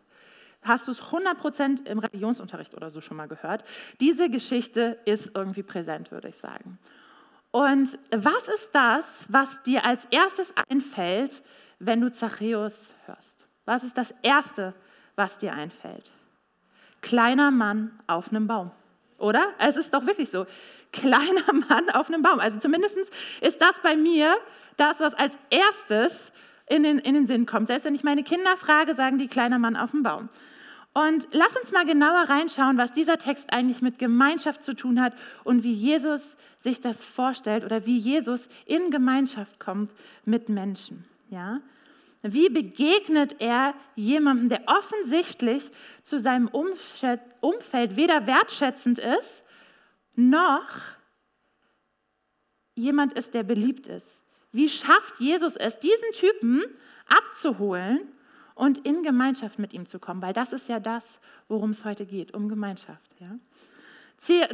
hast 0.63 0.87
du 0.87 0.93
es 0.93 1.03
100% 1.03 1.87
im 1.87 1.99
Religionsunterricht 1.99 2.75
oder 2.75 2.91
so 2.91 3.01
schon 3.01 3.17
mal 3.17 3.29
gehört. 3.29 3.65
Diese 4.01 4.29
Geschichte 4.29 4.99
ist 5.05 5.31
irgendwie 5.35 5.63
präsent, 5.63 6.11
würde 6.11 6.29
ich 6.29 6.37
sagen. 6.37 6.79
Und 7.51 7.99
was 8.11 8.49
ist 8.49 8.71
das, 8.73 9.25
was 9.29 9.63
dir 9.63 9.85
als 9.85 10.07
erstes 10.11 10.55
einfällt, 10.69 11.43
wenn 11.79 12.01
du 12.01 12.11
Zachäus 12.11 12.89
hörst? 13.07 13.47
Was 13.65 13.85
ist 13.85 13.99
das 13.99 14.15
Erste, 14.23 14.75
was 15.17 15.39
dir 15.39 15.53
einfällt? 15.53 16.11
Kleiner 17.01 17.51
Mann 17.51 17.99
auf 18.07 18.31
einem 18.31 18.47
Baum, 18.47 18.71
oder? 19.19 19.53
Es 19.59 19.77
ist 19.77 19.93
doch 19.93 20.07
wirklich 20.07 20.31
so 20.31 20.47
kleiner 20.93 21.53
Mann 21.69 21.91
auf 21.91 22.09
einem 22.09 22.23
Baum. 22.23 22.39
Also 22.39 22.59
zumindest 22.59 22.97
ist 23.41 23.61
das 23.61 23.81
bei 23.83 23.97
mir 23.97 24.35
das, 24.77 25.01
was 25.01 25.15
als 25.15 25.39
erstes 25.51 26.33
in 26.67 26.83
den, 26.83 26.99
in 26.99 27.15
den 27.15 27.27
Sinn 27.27 27.47
kommt. 27.47 27.69
Selbst 27.69 27.85
wenn 27.85 27.95
ich 27.95 28.05
meine 28.05 28.23
Kinder 28.23 28.57
frage, 28.57 28.95
sagen 28.95 29.19
die 29.19 29.29
kleiner 29.29 29.59
Mann 29.59 29.77
auf 29.77 29.91
dem 29.91 30.03
Baum. 30.03 30.29
Und 30.95 31.27
lass 31.33 31.57
uns 31.57 31.73
mal 31.73 31.87
genauer 31.87 32.29
reinschauen, 32.29 32.77
was 32.77 32.93
dieser 32.93 33.17
Text 33.17 33.53
eigentlich 33.53 33.81
mit 33.81 33.99
Gemeinschaft 33.99 34.63
zu 34.63 34.75
tun 34.75 35.01
hat 35.01 35.15
und 35.43 35.63
wie 35.63 35.73
Jesus 35.73 36.37
sich 36.59 36.83
das 36.83 37.03
vorstellt 37.03 37.65
oder 37.65 37.87
wie 37.87 37.97
Jesus 37.97 38.49
in 38.67 38.91
Gemeinschaft 38.91 39.59
kommt 39.59 39.91
mit 40.27 40.51
Menschen. 40.51 41.07
Ja? 41.31 41.61
Wie 42.23 42.51
begegnet 42.51 43.37
er 43.41 43.75
jemandem, 43.97 44.51
der 44.51 44.63
offensichtlich 44.67 45.71
zu 46.03 46.19
seinem 46.19 46.49
Umfeld 46.49 47.97
weder 47.97 48.27
wertschätzend 48.27 48.99
ist, 48.99 49.45
noch 50.15 50.69
jemand 52.75 53.13
ist, 53.15 53.35
der 53.35 53.43
beliebt 53.43 53.87
ist? 53.87 54.23
Wie 54.53 54.69
schafft 54.69 55.19
Jesus 55.19 55.57
es, 55.57 55.79
diesen 55.79 56.13
Typen 56.13 56.63
abzuholen 57.09 58.01
und 58.55 58.79
in 58.87 59.03
Gemeinschaft 59.03 59.59
mit 59.59 59.73
ihm 59.73 59.87
zu 59.87 59.99
kommen? 59.99 60.21
Weil 60.21 60.35
das 60.35 60.53
ist 60.53 60.69
ja 60.69 60.79
das, 60.79 61.19
worum 61.49 61.71
es 61.71 61.85
heute 61.85 62.05
geht, 62.05 62.35
um 62.35 62.49
Gemeinschaft. 62.49 63.11
Ja? 63.19 63.39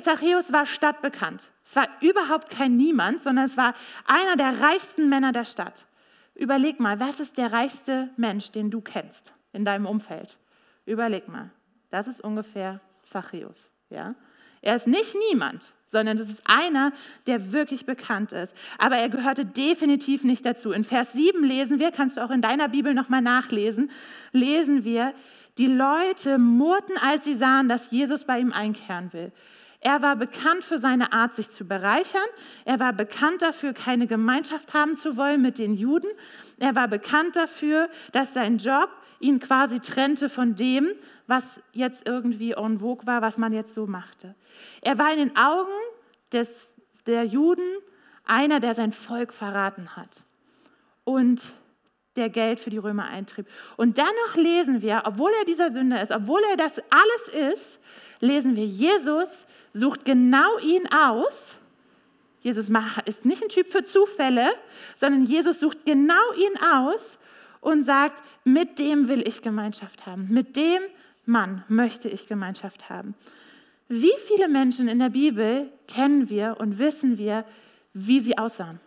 Zachäus 0.02 0.52
war 0.52 0.66
stadtbekannt. 0.66 1.50
Es 1.64 1.76
war 1.76 1.88
überhaupt 2.00 2.48
kein 2.48 2.76
Niemand, 2.76 3.22
sondern 3.22 3.44
es 3.44 3.56
war 3.56 3.74
einer 4.06 4.36
der 4.36 4.60
reichsten 4.60 5.08
Männer 5.08 5.32
der 5.32 5.44
Stadt. 5.44 5.86
Überleg 6.34 6.78
mal, 6.78 7.00
was 7.00 7.20
ist 7.20 7.36
der 7.36 7.52
reichste 7.52 8.10
Mensch, 8.16 8.52
den 8.52 8.70
du 8.70 8.80
kennst 8.80 9.34
in 9.52 9.64
deinem 9.64 9.86
Umfeld? 9.86 10.38
Überleg 10.86 11.28
mal. 11.28 11.50
Das 11.90 12.06
ist 12.06 12.20
ungefähr 12.20 12.80
Zachäus. 13.02 13.72
Ja? 13.90 14.14
Er 14.62 14.76
ist 14.76 14.86
nicht 14.86 15.14
niemand, 15.30 15.72
sondern 15.86 16.16
das 16.16 16.28
ist 16.28 16.42
einer, 16.44 16.92
der 17.26 17.52
wirklich 17.52 17.86
bekannt 17.86 18.32
ist. 18.32 18.54
Aber 18.78 18.96
er 18.96 19.08
gehörte 19.08 19.44
definitiv 19.44 20.24
nicht 20.24 20.44
dazu. 20.44 20.72
In 20.72 20.84
Vers 20.84 21.12
7 21.12 21.42
lesen 21.44 21.78
wir, 21.78 21.90
kannst 21.90 22.16
du 22.16 22.24
auch 22.24 22.30
in 22.30 22.42
deiner 22.42 22.68
Bibel 22.68 22.94
nochmal 22.94 23.22
nachlesen, 23.22 23.90
lesen 24.32 24.84
wir, 24.84 25.14
die 25.56 25.66
Leute 25.66 26.38
murrten, 26.38 26.96
als 26.98 27.24
sie 27.24 27.34
sahen, 27.34 27.68
dass 27.68 27.90
Jesus 27.90 28.24
bei 28.24 28.38
ihm 28.38 28.52
einkehren 28.52 29.12
will. 29.12 29.32
Er 29.80 30.02
war 30.02 30.16
bekannt 30.16 30.64
für 30.64 30.78
seine 30.78 31.12
Art, 31.12 31.34
sich 31.34 31.50
zu 31.50 31.64
bereichern. 31.64 32.20
Er 32.64 32.80
war 32.80 32.92
bekannt 32.92 33.42
dafür, 33.42 33.72
keine 33.72 34.08
Gemeinschaft 34.08 34.74
haben 34.74 34.96
zu 34.96 35.16
wollen 35.16 35.40
mit 35.40 35.58
den 35.58 35.74
Juden. 35.74 36.08
Er 36.58 36.74
war 36.74 36.88
bekannt 36.88 37.36
dafür, 37.36 37.88
dass 38.12 38.34
sein 38.34 38.58
Job 38.58 38.90
ihn 39.20 39.38
quasi 39.38 39.78
trennte 39.80 40.28
von 40.28 40.56
dem, 40.56 40.88
was 41.28 41.62
jetzt 41.72 42.08
irgendwie 42.08 42.52
en 42.52 42.80
vogue 42.80 43.06
war, 43.06 43.22
was 43.22 43.38
man 43.38 43.52
jetzt 43.52 43.74
so 43.74 43.86
machte. 43.86 44.34
Er 44.80 44.98
war 44.98 45.12
in 45.12 45.18
den 45.18 45.36
Augen 45.36 45.70
des, 46.32 46.72
der 47.06 47.24
Juden 47.24 47.62
einer, 48.24 48.58
der 48.60 48.74
sein 48.74 48.92
Volk 48.92 49.32
verraten 49.32 49.94
hat 49.94 50.24
und 51.04 51.52
der 52.16 52.30
Geld 52.30 52.60
für 52.60 52.70
die 52.70 52.78
Römer 52.78 53.04
eintrieb. 53.04 53.46
Und 53.76 53.98
dennoch 53.98 54.34
lesen 54.34 54.82
wir, 54.82 55.02
obwohl 55.04 55.30
er 55.38 55.44
dieser 55.44 55.70
Sünder 55.70 56.02
ist, 56.02 56.10
obwohl 56.10 56.40
er 56.50 56.56
das 56.56 56.78
alles 56.90 57.54
ist, 57.54 57.78
lesen 58.20 58.56
wir, 58.56 58.64
Jesus 58.64 59.46
sucht 59.74 60.04
genau 60.04 60.58
ihn 60.58 60.88
aus. 60.90 61.58
Jesus 62.40 62.70
ist 63.04 63.24
nicht 63.24 63.42
ein 63.42 63.48
Typ 63.50 63.68
für 63.68 63.84
Zufälle, 63.84 64.48
sondern 64.96 65.22
Jesus 65.22 65.60
sucht 65.60 65.84
genau 65.84 66.32
ihn 66.36 66.58
aus 66.74 67.18
und 67.60 67.82
sagt, 67.82 68.22
mit 68.44 68.78
dem 68.78 69.08
will 69.08 69.26
ich 69.26 69.42
Gemeinschaft 69.42 70.06
haben. 70.06 70.28
Mit 70.30 70.56
dem 70.56 70.80
Mann 71.28 71.62
möchte 71.68 72.08
ich 72.08 72.26
Gemeinschaft 72.26 72.90
haben. 72.90 73.14
Wie 73.88 74.12
viele 74.26 74.48
Menschen 74.48 74.88
in 74.88 74.98
der 74.98 75.10
Bibel 75.10 75.70
kennen 75.86 76.28
wir 76.28 76.56
und 76.58 76.78
wissen 76.78 77.18
wir, 77.18 77.44
wie 77.92 78.20
sie 78.20 78.36
aussahen? 78.36 78.80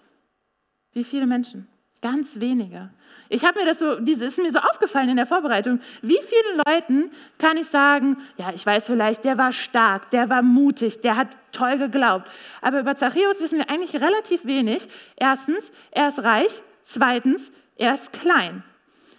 Wie 0.93 1.03
viele 1.03 1.25
Menschen? 1.25 1.67
Ganz 2.01 2.39
wenige. 2.39 2.89
Ich 3.29 3.45
habe 3.45 3.59
mir 3.59 3.65
das 3.65 3.79
so, 3.79 3.99
diese 3.99 4.25
ist 4.25 4.39
mir 4.39 4.51
so 4.51 4.59
aufgefallen 4.59 5.09
in 5.09 5.17
der 5.17 5.27
Vorbereitung. 5.27 5.79
Wie 6.01 6.19
vielen 6.21 6.61
Leuten 6.65 7.11
kann 7.37 7.57
ich 7.57 7.67
sagen, 7.67 8.17
ja, 8.37 8.51
ich 8.53 8.65
weiß 8.65 8.87
vielleicht, 8.87 9.23
der 9.23 9.37
war 9.37 9.53
stark, 9.53 10.09
der 10.09 10.29
war 10.29 10.41
mutig, 10.41 11.01
der 11.01 11.15
hat 11.15 11.27
toll 11.51 11.77
geglaubt. 11.77 12.29
Aber 12.61 12.79
über 12.79 12.95
Zachäus 12.95 13.39
wissen 13.39 13.59
wir 13.59 13.69
eigentlich 13.69 13.95
relativ 13.95 14.45
wenig. 14.45 14.87
Erstens, 15.15 15.71
er 15.91 16.07
ist 16.07 16.23
reich. 16.23 16.61
Zweitens, 16.83 17.51
er 17.75 17.93
ist 17.93 18.11
klein. 18.11 18.63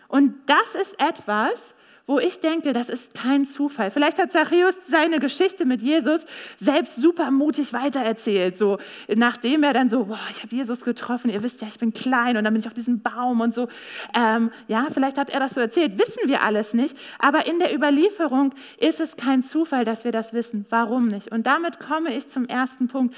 Und 0.09 0.35
das 0.47 0.75
ist 0.75 1.01
etwas, 1.01 1.75
wo 2.07 2.19
ich 2.19 2.41
denke, 2.41 2.73
das 2.73 2.89
ist 2.89 3.15
kein 3.15 3.47
Zufall. 3.47 3.91
Vielleicht 3.91 4.19
hat 4.19 4.33
Zachäus 4.33 4.77
seine 4.89 5.19
Geschichte 5.19 5.65
mit 5.65 5.83
Jesus 5.83 6.27
selbst 6.59 6.97
super 6.97 7.31
mutig 7.31 7.73
weitererzählt, 7.73 8.59
so 8.59 8.79
nachdem 9.15 9.63
er 9.63 9.73
dann 9.73 9.89
so, 9.89 10.07
boah, 10.07 10.19
ich 10.31 10.43
habe 10.43 10.55
Jesus 10.55 10.83
getroffen, 10.83 11.31
ihr 11.31 11.43
wisst 11.43 11.61
ja, 11.61 11.69
ich 11.69 11.79
bin 11.79 11.93
klein 11.93 12.37
und 12.37 12.45
dann 12.45 12.53
bin 12.53 12.61
ich 12.61 12.67
auf 12.67 12.75
diesem 12.75 13.01
Baum 13.01 13.41
und 13.41 13.55
so. 13.55 13.69
Ähm, 14.15 14.51
ja, 14.69 14.87
vielleicht 14.93 15.19
hat 15.19 15.31
er 15.31 15.41
das 15.41 15.55
so 15.55 15.61
erzählt, 15.61 15.99
wissen 15.99 16.29
wir 16.29 16.43
alles 16.43 16.75
nicht, 16.75 16.97
aber 17.19 17.47
in 17.47 17.59
der 17.59 17.75
Überlieferung 17.75 18.55
ist 18.79 19.01
es 19.01 19.17
kein 19.17 19.43
Zufall, 19.43 19.85
dass 19.85 20.05
wir 20.05 20.13
das 20.13 20.33
wissen. 20.33 20.67
Warum 20.71 21.09
nicht? 21.09 21.31
Und 21.31 21.47
damit 21.47 21.79
komme 21.79 22.15
ich 22.15 22.29
zum 22.29 22.47
ersten 22.47 22.89
Punkt. 22.89 23.15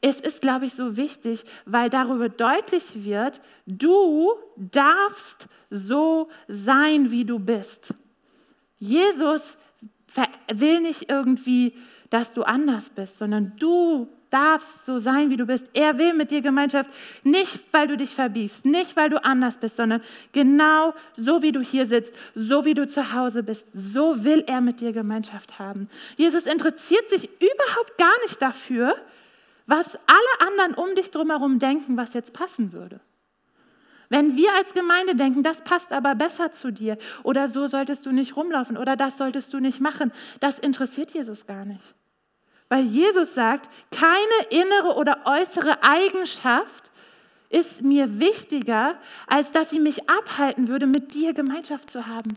Es 0.00 0.20
ist, 0.20 0.40
glaube 0.40 0.66
ich, 0.66 0.74
so 0.74 0.96
wichtig, 0.96 1.44
weil 1.64 1.90
darüber 1.90 2.28
deutlich 2.28 3.04
wird, 3.04 3.40
du 3.66 4.30
darfst 4.56 5.48
so 5.70 6.28
sein, 6.46 7.10
wie 7.10 7.24
du 7.24 7.40
bist. 7.40 7.94
Jesus 8.78 9.56
will 10.52 10.80
nicht 10.80 11.10
irgendwie, 11.10 11.74
dass 12.10 12.32
du 12.32 12.42
anders 12.42 12.90
bist, 12.90 13.18
sondern 13.18 13.52
du 13.58 14.08
darfst 14.30 14.84
so 14.84 14.98
sein, 14.98 15.30
wie 15.30 15.36
du 15.36 15.46
bist. 15.46 15.70
Er 15.72 15.98
will 15.98 16.12
mit 16.12 16.30
dir 16.30 16.40
Gemeinschaft, 16.40 16.90
nicht 17.24 17.60
weil 17.72 17.86
du 17.86 17.96
dich 17.96 18.14
verbiegst, 18.14 18.64
nicht 18.64 18.96
weil 18.96 19.08
du 19.10 19.22
anders 19.24 19.58
bist, 19.58 19.76
sondern 19.76 20.02
genau 20.32 20.94
so, 21.16 21.42
wie 21.42 21.52
du 21.52 21.60
hier 21.60 21.86
sitzt, 21.86 22.12
so 22.34 22.64
wie 22.64 22.74
du 22.74 22.86
zu 22.86 23.12
Hause 23.12 23.42
bist, 23.42 23.66
so 23.74 24.24
will 24.24 24.44
er 24.46 24.60
mit 24.60 24.80
dir 24.80 24.92
Gemeinschaft 24.92 25.58
haben. 25.58 25.88
Jesus 26.16 26.46
interessiert 26.46 27.08
sich 27.08 27.30
überhaupt 27.40 27.96
gar 27.96 28.14
nicht 28.22 28.40
dafür, 28.40 28.96
was 29.66 29.96
alle 30.06 30.48
anderen 30.48 30.74
um 30.74 30.94
dich 30.94 31.10
drumherum 31.10 31.58
denken, 31.58 31.96
was 31.96 32.14
jetzt 32.14 32.32
passen 32.32 32.72
würde. 32.72 33.00
Wenn 34.08 34.36
wir 34.36 34.54
als 34.54 34.72
Gemeinde 34.72 35.14
denken, 35.14 35.42
das 35.42 35.62
passt 35.62 35.92
aber 35.92 36.14
besser 36.14 36.52
zu 36.52 36.72
dir 36.72 36.96
oder 37.22 37.48
so 37.48 37.66
solltest 37.66 38.06
du 38.06 38.12
nicht 38.12 38.36
rumlaufen 38.36 38.76
oder 38.76 38.96
das 38.96 39.18
solltest 39.18 39.52
du 39.52 39.60
nicht 39.60 39.80
machen, 39.80 40.12
das 40.40 40.58
interessiert 40.58 41.10
Jesus 41.10 41.46
gar 41.46 41.64
nicht. 41.64 41.94
Weil 42.70 42.84
Jesus 42.84 43.34
sagt, 43.34 43.68
keine 43.90 44.16
innere 44.62 44.96
oder 44.96 45.20
äußere 45.24 45.82
Eigenschaft 45.82 46.90
ist 47.50 47.82
mir 47.82 48.18
wichtiger, 48.18 48.96
als 49.26 49.50
dass 49.50 49.70
sie 49.70 49.80
mich 49.80 50.08
abhalten 50.08 50.68
würde, 50.68 50.86
mit 50.86 51.14
dir 51.14 51.32
Gemeinschaft 51.32 51.90
zu 51.90 52.06
haben. 52.06 52.36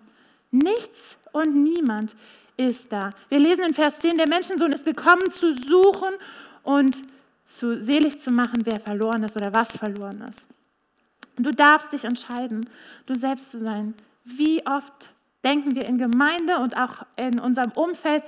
Nichts 0.51 1.17
und 1.31 1.55
niemand 1.55 2.15
ist 2.57 2.91
da. 2.91 3.11
Wir 3.29 3.39
lesen 3.39 3.63
in 3.63 3.73
Vers 3.73 3.99
10, 3.99 4.17
der 4.17 4.27
Menschensohn 4.27 4.71
ist 4.71 4.85
gekommen 4.85 5.29
zu 5.31 5.53
suchen 5.53 6.13
und 6.63 7.01
zu 7.45 7.81
selig 7.81 8.19
zu 8.19 8.31
machen, 8.31 8.61
wer 8.65 8.79
verloren 8.79 9.23
ist 9.23 9.35
oder 9.35 9.53
was 9.53 9.75
verloren 9.75 10.23
ist. 10.29 10.45
Und 11.38 11.45
du 11.45 11.51
darfst 11.51 11.93
dich 11.93 12.03
entscheiden, 12.03 12.69
du 13.05 13.15
selbst 13.15 13.51
zu 13.51 13.57
sein. 13.57 13.93
Wie 14.23 14.65
oft 14.65 15.11
denken 15.43 15.75
wir 15.75 15.85
in 15.85 15.97
Gemeinde 15.97 16.57
und 16.57 16.77
auch 16.77 17.05
in 17.15 17.39
unserem 17.39 17.71
Umfeld, 17.71 18.23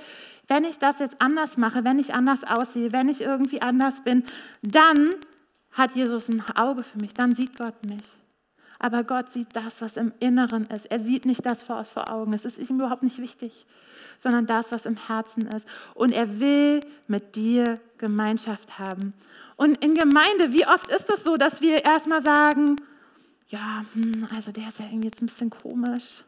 wenn 0.48 0.64
ich 0.64 0.78
das 0.78 0.98
jetzt 0.98 1.20
anders 1.20 1.56
mache, 1.56 1.84
wenn 1.84 1.98
ich 1.98 2.14
anders 2.14 2.44
aussehe, 2.44 2.92
wenn 2.92 3.08
ich 3.08 3.20
irgendwie 3.20 3.62
anders 3.62 4.02
bin, 4.02 4.24
dann 4.62 5.10
hat 5.72 5.94
Jesus 5.94 6.28
ein 6.28 6.42
Auge 6.54 6.82
für 6.82 6.98
mich, 6.98 7.14
dann 7.14 7.34
sieht 7.34 7.56
Gott 7.56 7.74
mich. 7.86 8.02
Aber 8.78 9.02
Gott 9.02 9.32
sieht 9.32 9.48
das, 9.54 9.80
was 9.80 9.96
im 9.96 10.12
Inneren 10.20 10.66
ist. 10.66 10.86
Er 10.90 11.00
sieht 11.00 11.24
nicht 11.24 11.46
das, 11.46 11.68
was 11.68 11.92
vor 11.94 12.10
Augen 12.10 12.32
ist. 12.34 12.44
Es 12.44 12.58
ist 12.58 12.68
ihm 12.68 12.76
überhaupt 12.76 13.02
nicht 13.02 13.18
wichtig, 13.18 13.66
sondern 14.18 14.46
das, 14.46 14.72
was 14.72 14.84
im 14.84 14.96
Herzen 14.96 15.46
ist. 15.46 15.66
Und 15.94 16.12
er 16.12 16.38
will 16.38 16.80
mit 17.06 17.34
dir 17.34 17.80
Gemeinschaft 17.98 18.78
haben. 18.78 19.14
Und 19.56 19.82
in 19.82 19.94
Gemeinde, 19.94 20.52
wie 20.52 20.66
oft 20.66 20.90
ist 20.90 21.00
es 21.00 21.06
das 21.06 21.24
so, 21.24 21.36
dass 21.36 21.62
wir 21.62 21.84
erstmal 21.84 22.20
sagen, 22.20 22.76
ja, 23.54 23.84
hm, 23.94 24.26
also 24.34 24.50
der 24.50 24.68
ist 24.68 24.80
ja 24.80 24.86
irgendwie 24.86 25.06
jetzt 25.06 25.22
ein 25.22 25.26
bisschen 25.26 25.50
komisch. 25.50 26.22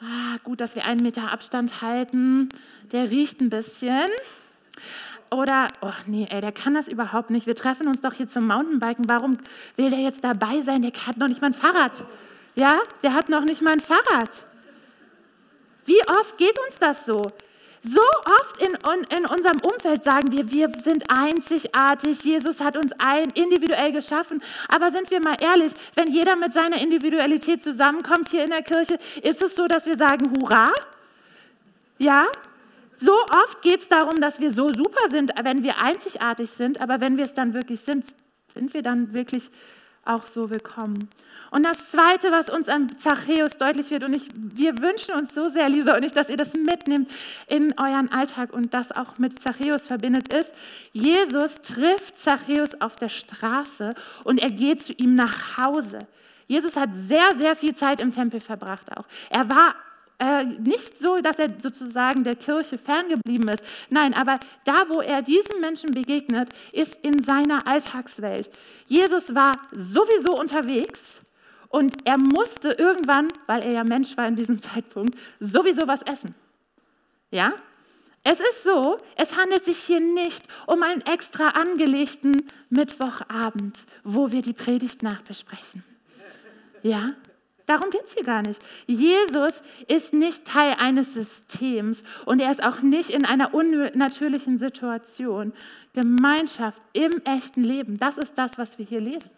Ah, 0.00 0.38
gut, 0.42 0.60
dass 0.60 0.74
wir 0.74 0.84
einen 0.86 1.02
Meter 1.02 1.30
Abstand 1.30 1.82
halten. 1.82 2.48
Der 2.90 3.10
riecht 3.10 3.40
ein 3.40 3.50
bisschen. 3.50 4.08
Oder, 5.30 5.68
oh 5.82 5.92
nee, 6.06 6.26
ey, 6.30 6.40
der 6.40 6.52
kann 6.52 6.74
das 6.74 6.88
überhaupt 6.88 7.30
nicht. 7.30 7.46
Wir 7.46 7.54
treffen 7.54 7.86
uns 7.86 8.00
doch 8.00 8.14
hier 8.14 8.28
zum 8.28 8.46
Mountainbiken. 8.46 9.08
Warum 9.08 9.36
will 9.76 9.90
der 9.90 10.00
jetzt 10.00 10.24
dabei 10.24 10.62
sein? 10.62 10.82
Der 10.82 10.92
hat 11.06 11.18
noch 11.18 11.28
nicht 11.28 11.42
mal 11.42 11.48
ein 11.48 11.54
Fahrrad. 11.54 12.04
Ja, 12.54 12.80
der 13.02 13.14
hat 13.14 13.28
noch 13.28 13.44
nicht 13.44 13.60
mal 13.60 13.74
ein 13.74 13.80
Fahrrad. 13.80 14.46
Wie 15.84 16.00
oft 16.20 16.38
geht 16.38 16.58
uns 16.66 16.78
das 16.78 17.04
so? 17.04 17.30
So 17.84 18.00
oft 18.40 18.62
in, 18.62 18.78
in 19.16 19.26
unserem 19.26 19.58
Umfeld 19.60 20.04
sagen 20.04 20.30
wir, 20.30 20.52
wir 20.52 20.70
sind 20.80 21.04
einzigartig, 21.08 22.22
Jesus 22.22 22.60
hat 22.60 22.76
uns 22.76 22.92
ein 22.98 23.30
individuell 23.30 23.90
geschaffen. 23.90 24.40
Aber 24.68 24.92
sind 24.92 25.10
wir 25.10 25.20
mal 25.20 25.36
ehrlich, 25.40 25.72
wenn 25.96 26.08
jeder 26.08 26.36
mit 26.36 26.54
seiner 26.54 26.80
Individualität 26.80 27.60
zusammenkommt 27.60 28.28
hier 28.28 28.44
in 28.44 28.50
der 28.50 28.62
Kirche, 28.62 28.98
ist 29.22 29.42
es 29.42 29.56
so, 29.56 29.66
dass 29.66 29.86
wir 29.86 29.96
sagen, 29.96 30.30
hurra? 30.30 30.70
Ja? 31.98 32.26
So 33.00 33.12
oft 33.44 33.62
geht 33.62 33.80
es 33.80 33.88
darum, 33.88 34.20
dass 34.20 34.38
wir 34.38 34.52
so 34.52 34.72
super 34.72 35.10
sind, 35.10 35.32
wenn 35.42 35.64
wir 35.64 35.78
einzigartig 35.78 36.50
sind, 36.50 36.80
aber 36.80 37.00
wenn 37.00 37.16
wir 37.16 37.24
es 37.24 37.34
dann 37.34 37.52
wirklich 37.52 37.80
sind, 37.80 38.04
sind 38.54 38.74
wir 38.74 38.82
dann 38.82 39.12
wirklich 39.12 39.50
auch 40.04 40.26
so 40.26 40.50
willkommen. 40.50 41.08
Und 41.52 41.64
das 41.64 41.90
Zweite, 41.90 42.32
was 42.32 42.48
uns 42.48 42.70
an 42.70 42.98
Zachäus 42.98 43.58
deutlich 43.58 43.90
wird, 43.90 44.04
und 44.04 44.14
ich, 44.14 44.22
wir 44.34 44.78
wünschen 44.78 45.14
uns 45.14 45.34
so 45.34 45.50
sehr, 45.50 45.68
Lisa 45.68 45.94
und 45.94 46.02
ich, 46.02 46.12
dass 46.12 46.30
ihr 46.30 46.38
das 46.38 46.54
mitnehmt 46.54 47.10
in 47.46 47.74
euren 47.78 48.10
Alltag 48.10 48.54
und 48.54 48.72
das 48.72 48.90
auch 48.90 49.18
mit 49.18 49.42
Zachäus 49.42 49.86
verbindet, 49.86 50.32
ist, 50.32 50.54
Jesus 50.94 51.60
trifft 51.60 52.18
Zachäus 52.18 52.80
auf 52.80 52.96
der 52.96 53.10
Straße 53.10 53.94
und 54.24 54.40
er 54.40 54.50
geht 54.50 54.82
zu 54.82 54.94
ihm 54.94 55.14
nach 55.14 55.58
Hause. 55.58 55.98
Jesus 56.48 56.74
hat 56.74 56.88
sehr, 57.06 57.36
sehr 57.36 57.54
viel 57.54 57.74
Zeit 57.74 58.00
im 58.00 58.12
Tempel 58.12 58.40
verbracht 58.40 58.90
auch. 58.96 59.04
Er 59.28 59.50
war 59.50 59.74
äh, 60.20 60.44
nicht 60.44 60.98
so, 60.98 61.18
dass 61.18 61.38
er 61.38 61.50
sozusagen 61.58 62.24
der 62.24 62.36
Kirche 62.36 62.78
ferngeblieben 62.78 63.48
ist. 63.48 63.62
Nein, 63.90 64.14
aber 64.14 64.40
da, 64.64 64.88
wo 64.88 65.02
er 65.02 65.20
diesen 65.20 65.60
Menschen 65.60 65.90
begegnet, 65.90 66.48
ist 66.72 66.96
in 67.02 67.22
seiner 67.22 67.66
Alltagswelt. 67.66 68.48
Jesus 68.86 69.34
war 69.34 69.58
sowieso 69.70 70.40
unterwegs 70.40 71.20
und 71.72 72.06
er 72.06 72.18
musste 72.18 72.72
irgendwann, 72.72 73.28
weil 73.46 73.62
er 73.62 73.72
ja 73.72 73.82
Mensch 73.82 74.16
war 74.16 74.28
in 74.28 74.36
diesem 74.36 74.60
Zeitpunkt, 74.60 75.18
sowieso 75.40 75.88
was 75.88 76.02
essen. 76.02 76.34
Ja? 77.30 77.54
Es 78.22 78.38
ist 78.38 78.62
so, 78.62 78.98
es 79.16 79.36
handelt 79.36 79.64
sich 79.64 79.78
hier 79.78 79.98
nicht 79.98 80.44
um 80.66 80.82
einen 80.82 81.00
extra 81.00 81.48
angelegten 81.48 82.46
Mittwochabend, 82.70 83.86
wo 84.04 84.30
wir 84.30 84.42
die 84.42 84.52
Predigt 84.52 85.02
nachbesprechen. 85.02 85.82
Ja? 86.82 87.12
Darum 87.66 87.90
geht 87.90 88.04
es 88.04 88.14
hier 88.14 88.24
gar 88.24 88.42
nicht. 88.42 88.60
Jesus 88.86 89.62
ist 89.88 90.12
nicht 90.12 90.46
Teil 90.46 90.76
eines 90.78 91.14
Systems 91.14 92.04
und 92.26 92.40
er 92.40 92.50
ist 92.50 92.62
auch 92.62 92.82
nicht 92.82 93.10
in 93.10 93.24
einer 93.24 93.54
unnatürlichen 93.54 94.58
Situation. 94.58 95.52
Gemeinschaft 95.94 96.82
im 96.92 97.12
echten 97.24 97.64
Leben, 97.64 97.98
das 97.98 98.18
ist 98.18 98.36
das, 98.36 98.58
was 98.58 98.78
wir 98.78 98.84
hier 98.84 99.00
lesen. 99.00 99.30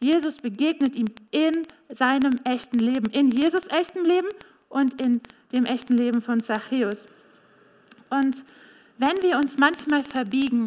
Jesus 0.00 0.38
begegnet 0.38 0.96
ihm 0.96 1.08
in 1.30 1.66
seinem 1.90 2.38
echten 2.44 2.78
Leben, 2.78 3.10
in 3.10 3.30
Jesus 3.30 3.66
echtem 3.68 4.04
Leben 4.04 4.28
und 4.68 5.00
in 5.00 5.20
dem 5.52 5.66
echten 5.66 5.96
Leben 5.96 6.22
von 6.22 6.40
Zachäus. 6.40 7.06
Und 8.08 8.42
wenn 8.98 9.22
wir 9.22 9.36
uns 9.36 9.58
manchmal 9.58 10.02
verbiegen, 10.02 10.66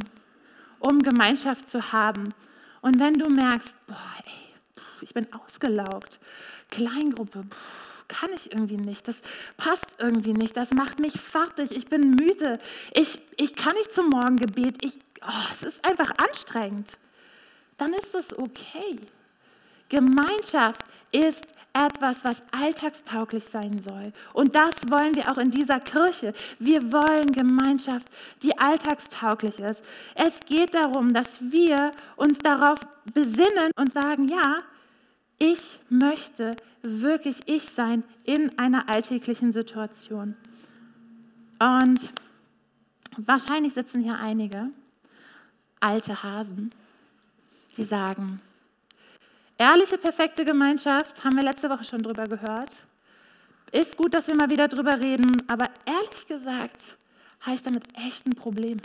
um 0.79 1.01
Gemeinschaft 1.01 1.69
zu 1.69 1.91
haben, 1.91 2.29
und 2.81 2.99
wenn 2.99 3.15
du 3.15 3.29
merkst, 3.29 3.75
boah, 3.87 4.13
ey, 4.25 4.83
ich 5.01 5.13
bin 5.13 5.31
ausgelaugt, 5.33 6.19
Kleingruppe, 6.69 7.45
kann 8.07 8.29
ich 8.35 8.51
irgendwie 8.51 8.77
nicht, 8.77 9.07
das 9.07 9.21
passt 9.57 9.85
irgendwie 9.97 10.33
nicht, 10.33 10.55
das 10.55 10.71
macht 10.71 10.99
mich 10.99 11.13
fertig, 11.13 11.71
ich 11.71 11.87
bin 11.87 12.11
müde, 12.11 12.59
ich, 12.93 13.19
ich 13.37 13.55
kann 13.55 13.73
nicht 13.75 13.93
zum 13.93 14.09
Morgengebet, 14.09 14.83
ich, 14.83 14.99
oh, 15.21 15.49
es 15.53 15.63
ist 15.63 15.83
einfach 15.83 16.11
anstrengend, 16.17 16.89
dann 17.77 17.93
ist 17.93 18.13
das 18.13 18.37
okay. 18.37 18.99
Gemeinschaft 19.93 20.83
ist 21.11 21.53
etwas, 21.71 22.25
was 22.25 22.41
alltagstauglich 22.51 23.45
sein 23.45 23.77
soll. 23.77 24.11
Und 24.33 24.55
das 24.55 24.89
wollen 24.89 25.13
wir 25.15 25.31
auch 25.31 25.37
in 25.37 25.51
dieser 25.51 25.79
Kirche. 25.79 26.33
Wir 26.57 26.91
wollen 26.91 27.31
Gemeinschaft, 27.31 28.07
die 28.41 28.57
alltagstauglich 28.57 29.59
ist. 29.59 29.83
Es 30.15 30.39
geht 30.41 30.73
darum, 30.73 31.13
dass 31.13 31.39
wir 31.41 31.91
uns 32.15 32.39
darauf 32.39 32.79
besinnen 33.13 33.71
und 33.75 33.93
sagen, 33.93 34.27
ja, 34.27 34.57
ich 35.37 35.79
möchte 35.89 36.55
wirklich 36.81 37.41
ich 37.45 37.69
sein 37.69 38.03
in 38.23 38.57
einer 38.57 38.89
alltäglichen 38.89 39.51
Situation. 39.51 40.35
Und 41.59 42.11
wahrscheinlich 43.17 43.73
sitzen 43.75 44.01
hier 44.01 44.17
einige 44.17 44.69
alte 45.79 46.23
Hasen, 46.23 46.71
die 47.77 47.83
sagen, 47.83 48.41
ehrliche, 49.63 49.97
perfekte 49.97 50.43
Gemeinschaft, 50.43 51.23
haben 51.23 51.37
wir 51.37 51.43
letzte 51.43 51.69
Woche 51.69 51.85
schon 51.85 52.01
drüber 52.01 52.27
gehört. 52.27 52.71
Ist 53.71 53.95
gut, 53.95 54.13
dass 54.13 54.27
wir 54.27 54.35
mal 54.35 54.49
wieder 54.49 54.67
drüber 54.67 54.99
reden, 54.99 55.41
aber 55.47 55.69
ehrlich 55.85 56.27
gesagt 56.27 56.97
habe 57.39 57.55
ich 57.55 57.63
damit 57.63 57.83
echt 57.97 58.25
ein 58.25 58.35
Problem. 58.35 58.77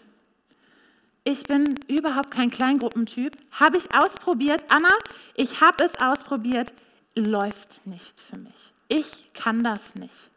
Ich 1.24 1.42
bin 1.42 1.78
überhaupt 1.88 2.30
kein 2.30 2.50
Kleingruppentyp. 2.50 3.36
Habe 3.52 3.76
ich 3.76 3.92
ausprobiert. 3.94 4.64
Anna, 4.68 4.90
ich 5.34 5.60
habe 5.60 5.84
es 5.84 5.94
ausprobiert. 6.00 6.72
Läuft 7.14 7.86
nicht 7.86 8.20
für 8.20 8.38
mich. 8.38 8.72
Ich 8.88 9.30
kann 9.34 9.62
das 9.62 9.94
nicht. 9.94 10.30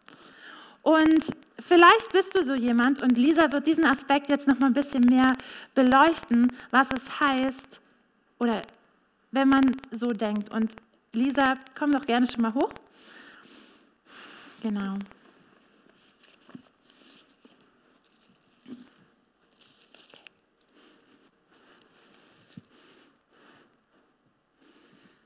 Und 0.82 1.24
vielleicht 1.60 2.12
bist 2.12 2.36
du 2.36 2.44
so 2.44 2.56
jemand 2.56 3.02
und 3.02 3.18
Lisa 3.18 3.52
wird 3.52 3.68
diesen 3.68 3.86
Aspekt 3.86 4.28
jetzt 4.30 4.48
noch 4.48 4.60
mal 4.60 4.68
ein 4.68 4.74
bisschen 4.74 5.06
mehr 5.06 5.34
beleuchten, 5.76 6.52
was 6.72 6.92
es 6.92 7.20
heißt 7.20 7.80
oder 8.40 8.62
wenn 9.32 9.50
man 9.50 9.76
so 9.92 10.12
denkt. 10.12 10.52
Und 10.52 10.76
Lisa, 11.14 11.58
komm 11.78 11.92
doch 11.92 12.06
gerne 12.06 12.28
schon 12.28 12.42
mal 12.42 12.54
hoch. 12.54 12.70
Genau. 14.62 14.96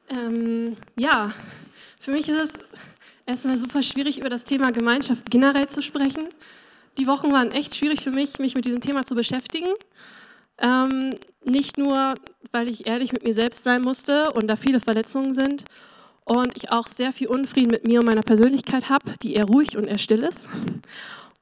Ähm, 0.10 0.78
ja, 0.98 1.34
für 2.00 2.12
mich 2.12 2.30
ist 2.30 2.38
es 2.38 2.54
erstmal 3.26 3.58
super 3.58 3.82
schwierig, 3.82 4.20
über 4.20 4.30
das 4.30 4.44
Thema 4.44 4.72
Gemeinschaft 4.72 5.30
generell 5.30 5.68
zu 5.68 5.82
sprechen. 5.82 6.30
Die 6.98 7.08
Wochen 7.08 7.32
waren 7.32 7.52
echt 7.52 7.76
schwierig 7.76 8.02
für 8.02 8.12
mich, 8.12 8.40
mich 8.40 8.56
mit 8.56 8.66
diesem 8.66 8.80
Thema 8.80 9.04
zu 9.04 9.16
beschäftigen. 9.16 9.74
Ähm, 10.58 11.18
nicht 11.44 11.78
nur, 11.78 12.16
weil 12.52 12.68
ich 12.68 12.88
ehrlich 12.88 13.12
mit 13.14 13.24
mir 13.24 13.34
selbst 13.34 13.64
sein 13.64 13.82
musste 13.82 14.32
und 14.32 14.48
da 14.48 14.56
viele 14.56 14.80
Verletzungen 14.80 15.34
sind 15.34 15.66
und 16.24 16.56
ich 16.56 16.72
auch 16.72 16.88
sehr 16.88 17.14
viel 17.14 17.28
Unfrieden 17.28 17.72
mit 17.72 17.86
mir 17.86 18.00
und 18.00 18.06
meiner 18.06 18.24
Persönlichkeit 18.24 18.90
habe, 18.90 19.14
die 19.22 19.36
eher 19.36 19.46
ruhig 19.46 19.78
und 19.78 19.86
eher 19.86 19.98
still 19.98 20.24
ist. 20.24 20.50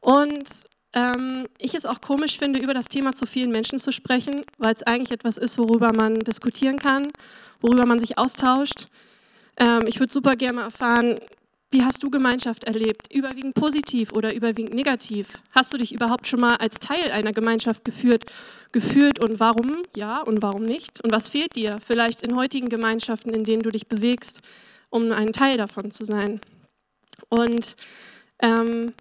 Und 0.02 0.50
ähm, 0.94 1.48
ich 1.58 1.74
es 1.74 1.86
auch 1.86 2.02
komisch 2.02 2.38
finde, 2.38 2.60
über 2.60 2.74
das 2.74 2.88
Thema 2.88 3.14
zu 3.14 3.26
vielen 3.26 3.52
Menschen 3.52 3.80
zu 3.80 3.92
sprechen, 3.92 4.42
weil 4.58 4.74
es 4.74 4.84
eigentlich 4.84 5.12
etwas 5.12 5.38
ist, 5.38 5.58
worüber 5.58 5.94
man 5.94 6.20
diskutieren 6.20 6.78
kann, 6.78 7.08
worüber 7.62 7.86
man 7.86 8.00
sich 8.00 8.18
austauscht. 8.18 8.88
Ähm, 9.58 9.86
ich 9.88 10.00
würde 10.00 10.14
super 10.14 10.36
gerne 10.36 10.58
mal 10.58 10.64
erfahren, 10.66 11.20
wie 11.74 11.84
hast 11.84 12.04
du 12.04 12.10
Gemeinschaft 12.10 12.64
erlebt? 12.64 13.12
Überwiegend 13.12 13.56
positiv 13.56 14.14
oder 14.14 14.34
überwiegend 14.34 14.74
negativ? 14.74 15.42
Hast 15.52 15.74
du 15.74 15.78
dich 15.78 15.94
überhaupt 15.94 16.28
schon 16.28 16.40
mal 16.40 16.56
als 16.58 16.80
Teil 16.80 17.12
einer 17.12 17.34
Gemeinschaft 17.34 17.84
geführt, 17.84 18.32
gefühlt 18.72 19.20
und 19.20 19.40
warum 19.40 19.84
ja 19.96 20.22
und 20.22 20.42
warum 20.42 20.64
nicht? 20.64 21.04
Und 21.04 21.12
was 21.12 21.30
fehlt 21.30 21.56
dir 21.56 21.80
vielleicht 21.86 22.22
in 22.22 22.36
heutigen 22.36 22.70
Gemeinschaften, 22.70 23.34
in 23.34 23.44
denen 23.44 23.64
du 23.64 23.72
dich 23.72 23.88
bewegst, 23.88 24.42
um 24.90 25.12
ein 25.12 25.34
Teil 25.34 25.58
davon 25.58 25.92
zu 25.92 26.06
sein? 26.06 26.40
Und 27.30 27.76
ähm, 28.40 28.94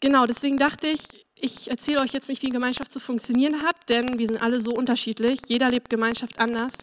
genau, 0.00 0.26
deswegen 0.26 0.58
dachte 0.58 0.88
ich, 0.88 1.02
ich 1.36 1.70
erzähle 1.70 2.00
euch 2.00 2.12
jetzt 2.12 2.28
nicht, 2.28 2.42
wie 2.42 2.48
Gemeinschaft 2.48 2.90
zu 2.90 2.98
funktionieren 2.98 3.62
hat, 3.62 3.76
denn 3.88 4.18
wir 4.18 4.26
sind 4.26 4.42
alle 4.42 4.60
so 4.60 4.72
unterschiedlich. 4.72 5.40
Jeder 5.46 5.70
lebt 5.70 5.90
Gemeinschaft 5.90 6.40
anders. 6.40 6.78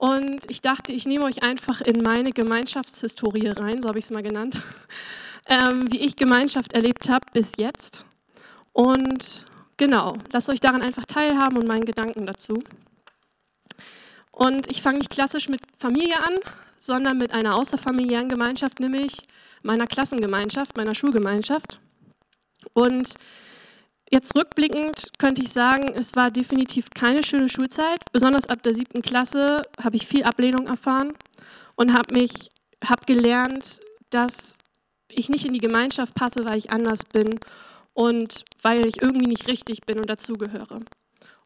Und 0.00 0.50
ich 0.50 0.62
dachte, 0.62 0.92
ich 0.92 1.04
nehme 1.04 1.26
euch 1.26 1.42
einfach 1.42 1.82
in 1.82 2.00
meine 2.02 2.32
Gemeinschaftshistorie 2.32 3.48
rein, 3.48 3.82
so 3.82 3.88
habe 3.88 3.98
ich 3.98 4.06
es 4.06 4.10
mal 4.10 4.22
genannt, 4.22 4.62
ähm, 5.46 5.92
wie 5.92 6.00
ich 6.00 6.16
Gemeinschaft 6.16 6.72
erlebt 6.72 7.10
habe 7.10 7.26
bis 7.34 7.52
jetzt. 7.58 8.06
Und 8.72 9.44
genau, 9.76 10.16
lasst 10.32 10.48
euch 10.48 10.60
daran 10.60 10.80
einfach 10.80 11.04
teilhaben 11.04 11.58
und 11.58 11.66
meinen 11.66 11.84
Gedanken 11.84 12.24
dazu. 12.24 12.62
Und 14.32 14.70
ich 14.70 14.80
fange 14.80 15.00
nicht 15.00 15.10
klassisch 15.10 15.50
mit 15.50 15.60
Familie 15.76 16.16
an, 16.16 16.34
sondern 16.78 17.18
mit 17.18 17.32
einer 17.32 17.56
außerfamiliären 17.56 18.30
Gemeinschaft, 18.30 18.80
nämlich 18.80 19.26
meiner 19.62 19.86
Klassengemeinschaft, 19.86 20.78
meiner 20.78 20.94
Schulgemeinschaft. 20.94 21.78
Und 22.72 23.12
Jetzt 24.12 24.36
rückblickend 24.36 25.12
könnte 25.18 25.42
ich 25.42 25.52
sagen, 25.52 25.92
es 25.94 26.16
war 26.16 26.32
definitiv 26.32 26.90
keine 26.90 27.22
schöne 27.22 27.48
Schulzeit. 27.48 28.00
Besonders 28.12 28.46
ab 28.46 28.60
der 28.64 28.74
siebten 28.74 29.02
Klasse 29.02 29.62
habe 29.80 29.94
ich 29.94 30.08
viel 30.08 30.24
Ablehnung 30.24 30.66
erfahren 30.66 31.12
und 31.76 31.94
habe 31.94 32.14
mich, 32.14 32.50
habe 32.84 33.06
gelernt, 33.06 33.78
dass 34.10 34.58
ich 35.12 35.28
nicht 35.28 35.44
in 35.44 35.52
die 35.52 35.60
Gemeinschaft 35.60 36.14
passe, 36.14 36.44
weil 36.44 36.58
ich 36.58 36.72
anders 36.72 37.04
bin 37.04 37.38
und 37.94 38.44
weil 38.62 38.84
ich 38.84 39.00
irgendwie 39.00 39.28
nicht 39.28 39.46
richtig 39.46 39.82
bin 39.86 40.00
und 40.00 40.10
dazugehöre. 40.10 40.80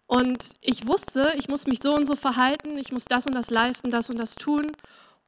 Und 0.06 0.50
ich 0.62 0.86
wusste, 0.86 1.34
ich 1.36 1.48
muss 1.48 1.66
mich 1.66 1.80
so 1.82 1.94
und 1.94 2.06
so 2.06 2.16
verhalten, 2.16 2.78
ich 2.78 2.92
muss 2.92 3.04
das 3.04 3.26
und 3.26 3.34
das 3.34 3.50
leisten, 3.50 3.90
das 3.90 4.08
und 4.08 4.18
das 4.18 4.36
tun 4.36 4.72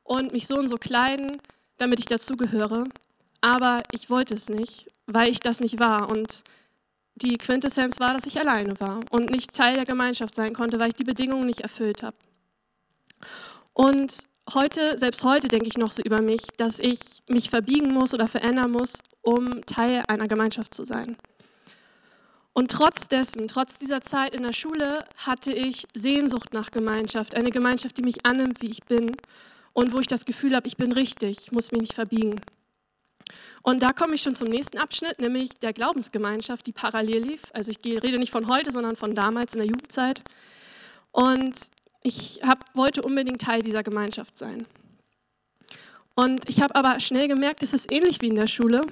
und 0.02 0.32
mich 0.32 0.46
so 0.46 0.56
und 0.56 0.68
so 0.68 0.76
kleiden, 0.76 1.36
damit 1.76 1.98
ich 1.98 2.06
dazugehöre. 2.06 2.84
Aber 3.42 3.82
ich 3.92 4.08
wollte 4.08 4.34
es 4.34 4.48
nicht, 4.48 4.86
weil 5.06 5.30
ich 5.30 5.40
das 5.40 5.60
nicht 5.60 5.78
war. 5.78 6.08
Und 6.08 6.42
die 7.16 7.36
Quintessenz 7.38 7.98
war, 7.98 8.14
dass 8.14 8.26
ich 8.26 8.38
alleine 8.38 8.78
war 8.78 9.00
und 9.10 9.30
nicht 9.30 9.54
Teil 9.54 9.74
der 9.74 9.86
Gemeinschaft 9.86 10.36
sein 10.36 10.54
konnte, 10.54 10.78
weil 10.78 10.88
ich 10.88 10.94
die 10.94 11.04
Bedingungen 11.04 11.46
nicht 11.46 11.60
erfüllt 11.60 12.02
habe. 12.02 12.16
Und 13.72 14.18
heute, 14.52 14.98
selbst 14.98 15.24
heute 15.24 15.48
denke 15.48 15.66
ich 15.66 15.78
noch 15.78 15.90
so 15.90 16.02
über 16.02 16.20
mich, 16.20 16.42
dass 16.58 16.78
ich 16.78 17.00
mich 17.28 17.50
verbiegen 17.50 17.92
muss 17.92 18.14
oder 18.14 18.28
verändern 18.28 18.70
muss, 18.70 18.94
um 19.22 19.64
Teil 19.66 20.02
einer 20.08 20.28
Gemeinschaft 20.28 20.74
zu 20.74 20.84
sein. 20.84 21.16
Und 22.52 22.70
trotz 22.70 23.08
dessen, 23.08 23.48
trotz 23.48 23.76
dieser 23.76 24.00
Zeit 24.00 24.34
in 24.34 24.42
der 24.42 24.54
Schule, 24.54 25.04
hatte 25.18 25.52
ich 25.52 25.86
Sehnsucht 25.94 26.54
nach 26.54 26.70
Gemeinschaft. 26.70 27.34
Eine 27.34 27.50
Gemeinschaft, 27.50 27.98
die 27.98 28.02
mich 28.02 28.24
annimmt, 28.24 28.62
wie 28.62 28.70
ich 28.70 28.82
bin 28.84 29.14
und 29.74 29.92
wo 29.92 30.00
ich 30.00 30.06
das 30.06 30.24
Gefühl 30.24 30.56
habe, 30.56 30.66
ich 30.66 30.78
bin 30.78 30.92
richtig, 30.92 31.52
muss 31.52 31.70
mich 31.70 31.82
nicht 31.82 31.92
verbiegen. 31.92 32.40
Und 33.68 33.82
da 33.82 33.92
komme 33.92 34.14
ich 34.14 34.22
schon 34.22 34.36
zum 34.36 34.48
nächsten 34.48 34.78
Abschnitt, 34.78 35.18
nämlich 35.18 35.50
der 35.58 35.72
Glaubensgemeinschaft, 35.72 36.64
die 36.68 36.72
parallel 36.72 37.24
lief. 37.24 37.42
Also 37.52 37.72
ich 37.72 37.84
rede 37.84 38.16
nicht 38.16 38.30
von 38.30 38.46
heute, 38.46 38.70
sondern 38.70 38.94
von 38.94 39.16
damals 39.16 39.54
in 39.54 39.58
der 39.58 39.66
Jugendzeit. 39.66 40.22
Und 41.10 41.58
ich 42.04 42.42
hab, 42.44 42.64
wollte 42.76 43.02
unbedingt 43.02 43.40
Teil 43.40 43.62
dieser 43.62 43.82
Gemeinschaft 43.82 44.38
sein. 44.38 44.66
Und 46.14 46.48
ich 46.48 46.62
habe 46.62 46.76
aber 46.76 47.00
schnell 47.00 47.26
gemerkt, 47.26 47.64
es 47.64 47.72
ist 47.72 47.90
ähnlich 47.90 48.20
wie 48.20 48.28
in 48.28 48.36
der 48.36 48.46
Schule. 48.46 48.86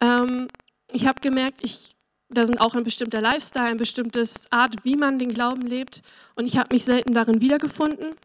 Ähm, 0.00 0.48
ich 0.90 1.06
habe 1.06 1.20
gemerkt, 1.20 1.58
ich 1.62 1.94
da 2.28 2.44
sind 2.44 2.60
auch 2.60 2.74
ein 2.74 2.82
bestimmter 2.82 3.20
Lifestyle, 3.20 3.66
ein 3.66 3.76
bestimmtes 3.76 4.50
Art, 4.50 4.84
wie 4.84 4.96
man 4.96 5.20
den 5.20 5.32
Glauben 5.32 5.62
lebt. 5.62 6.02
Und 6.34 6.46
ich 6.46 6.58
habe 6.58 6.74
mich 6.74 6.84
selten 6.84 7.14
darin 7.14 7.40
wiedergefunden. 7.40 8.16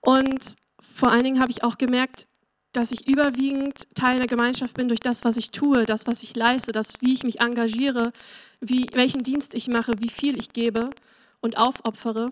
Und 0.00 0.56
vor 0.80 1.12
allen 1.12 1.22
Dingen 1.22 1.40
habe 1.40 1.52
ich 1.52 1.62
auch 1.62 1.78
gemerkt, 1.78 2.26
dass 2.76 2.92
ich 2.92 3.08
überwiegend 3.08 3.86
Teil 3.94 4.18
der 4.18 4.26
Gemeinschaft 4.26 4.74
bin 4.74 4.88
durch 4.88 5.00
das, 5.00 5.24
was 5.24 5.36
ich 5.36 5.50
tue, 5.50 5.84
das, 5.84 6.06
was 6.06 6.22
ich 6.22 6.36
leiste, 6.36 6.72
das, 6.72 6.94
wie 7.00 7.12
ich 7.14 7.24
mich 7.24 7.40
engagiere, 7.40 8.12
wie, 8.60 8.86
welchen 8.92 9.22
Dienst 9.22 9.54
ich 9.54 9.68
mache, 9.68 9.94
wie 9.98 10.10
viel 10.10 10.38
ich 10.38 10.52
gebe 10.52 10.90
und 11.40 11.56
aufopfere. 11.56 12.30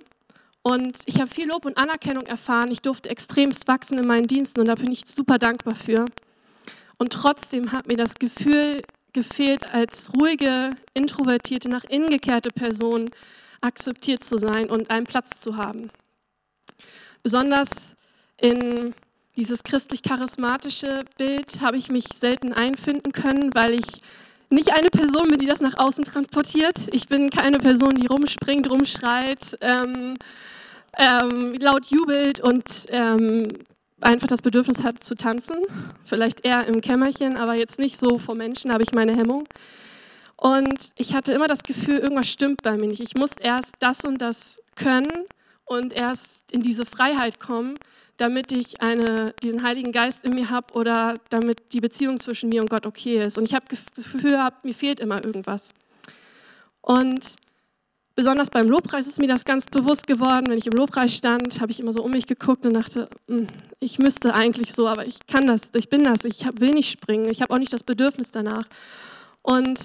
Und 0.63 0.99
ich 1.07 1.21
habe 1.21 1.31
viel 1.31 1.49
Lob 1.49 1.65
und 1.65 1.77
Anerkennung 1.77 2.25
erfahren. 2.25 2.71
Ich 2.71 2.83
durfte 2.83 3.11
extremst 3.11 3.69
wachsen 3.69 3.99
in 3.99 4.07
meinen 4.07 4.27
Diensten 4.27 4.61
und 4.61 4.67
da 4.67 4.75
bin 4.75 4.93
ich 4.93 5.07
super 5.07 5.39
dankbar 5.39 5.75
für. 5.75 6.07
Und 6.97 7.13
trotzdem 7.13 7.73
hat 7.73 7.87
mir 7.87 7.97
das 7.97 8.15
Gefühl 8.15 8.83
gefehlt, 9.13 9.73
als 9.73 10.13
ruhige, 10.15 10.71
introvertierte, 10.93 11.69
nach 11.69 11.85
innen 11.85 12.11
gekehrte 12.11 12.51
Person 12.51 13.11
akzeptiert 13.61 14.25
zu 14.25 14.37
sein 14.37 14.69
und 14.69 14.91
einen 14.91 15.07
Platz 15.07 15.41
zu 15.41 15.57
haben. 15.57 15.91
Besonders 17.23 17.95
in 18.39 18.95
dieses 19.37 19.65
christlich-charismatische 19.65 21.05
Bild 21.19 21.61
habe 21.61 21.77
ich 21.77 21.91
mich 21.91 22.05
selten 22.15 22.53
einfinden 22.53 23.13
können, 23.13 23.55
weil 23.55 23.75
ich 23.75 23.87
nicht 24.51 24.73
eine 24.73 24.91
Person 24.91 25.29
bin, 25.29 25.39
die 25.39 25.47
das 25.47 25.61
nach 25.61 25.77
außen 25.77 26.05
transportiert. 26.05 26.89
Ich 26.93 27.09
bin 27.09 27.31
keine 27.31 27.59
Person, 27.59 27.97
die 27.97 28.07
rumspringt, 28.07 28.71
rumschreit, 28.71 29.57
ähm, 29.61 30.15
ähm, 30.97 31.55
laut 31.59 31.87
jubelt 31.87 32.41
und 32.41 32.87
ähm, 32.91 33.49
einfach 34.01 34.29
das 34.29 34.43
Bedürfnis 34.43 34.85
hat 34.85 35.03
zu 35.03 35.17
tanzen. 35.17 35.57
Vielleicht 36.05 36.45
eher 36.45 36.67
im 36.67 36.81
Kämmerchen, 36.81 37.37
aber 37.37 37.55
jetzt 37.55 37.79
nicht 37.79 37.99
so 37.99 38.19
vor 38.19 38.37
Menschen, 38.37 38.73
habe 38.73 38.85
ich 38.85 38.93
meine 38.93 39.17
Hemmung. 39.17 39.49
Und 40.37 40.91
ich 40.99 41.15
hatte 41.15 41.33
immer 41.33 41.49
das 41.49 41.63
Gefühl, 41.63 41.99
irgendwas 41.99 42.29
stimmt 42.29 42.63
bei 42.63 42.77
mir 42.77 42.87
nicht. 42.87 43.01
Ich 43.01 43.15
muss 43.15 43.33
erst 43.41 43.75
das 43.81 44.05
und 44.05 44.21
das 44.21 44.61
können 44.77 45.09
und 45.65 45.93
erst 45.93 46.51
in 46.53 46.63
diese 46.63 46.85
Freiheit 46.85 47.41
kommen, 47.41 47.79
damit 48.17 48.53
ich 48.53 48.81
eine, 48.81 49.35
diesen 49.43 49.63
Heiligen 49.63 49.93
Geist 49.93 50.25
in 50.25 50.35
mir 50.35 50.51
habe 50.51 50.75
oder 50.75 51.19
damit 51.31 51.73
die 51.73 51.81
Beziehung 51.81 52.21
zwischen 52.21 52.49
mir 52.49 52.63
und 52.63 52.71
Gott 52.71 52.87
okay 52.87 53.25
ist. 53.25 53.39
Und 53.39 53.45
ich 53.45 53.55
habe 53.55 53.67
das 53.69 54.13
Gefühl, 54.13 54.39
mir 54.63 54.75
fehlt 54.75 55.01
immer 55.01 55.25
irgendwas. 55.25 55.75
Und 56.81 57.37
Besonders 58.17 58.49
beim 58.49 58.69
Lobpreis 58.69 59.09
ist 59.09 59.19
mir 59.19 59.27
das 59.27 59.45
ganz 59.45 59.67
bewusst 59.67 60.07
geworden. 60.07 60.47
Wenn 60.49 60.59
ich 60.59 60.69
im 60.69 60.75
Lobpreis 60.75 61.17
stand, 61.17 61.61
habe 61.61 61.73
ich 61.73 61.81
immer 61.81 61.93
so 61.93 62.01
um 62.01 62.13
mich 62.13 62.27
geguckt 62.27 62.65
und 62.65 62.75
dachte, 62.75 63.09
hm, 63.27 63.49
ich 63.81 63.99
müsste 63.99 64.35
eigentlich 64.35 64.73
so, 64.73 64.87
aber 64.87 65.05
ich 65.05 65.27
kann 65.27 65.49
das, 65.49 65.73
ich 65.75 65.89
bin 65.89 66.05
das, 66.05 66.25
ich 66.25 66.47
will 66.61 66.75
nicht 66.75 66.93
springen, 66.93 67.29
ich 67.29 67.43
habe 67.43 67.53
auch 67.53 67.59
nicht 67.59 67.73
das 67.73 67.83
Bedürfnis 67.83 68.31
danach. 68.31 68.69
Und 69.43 69.81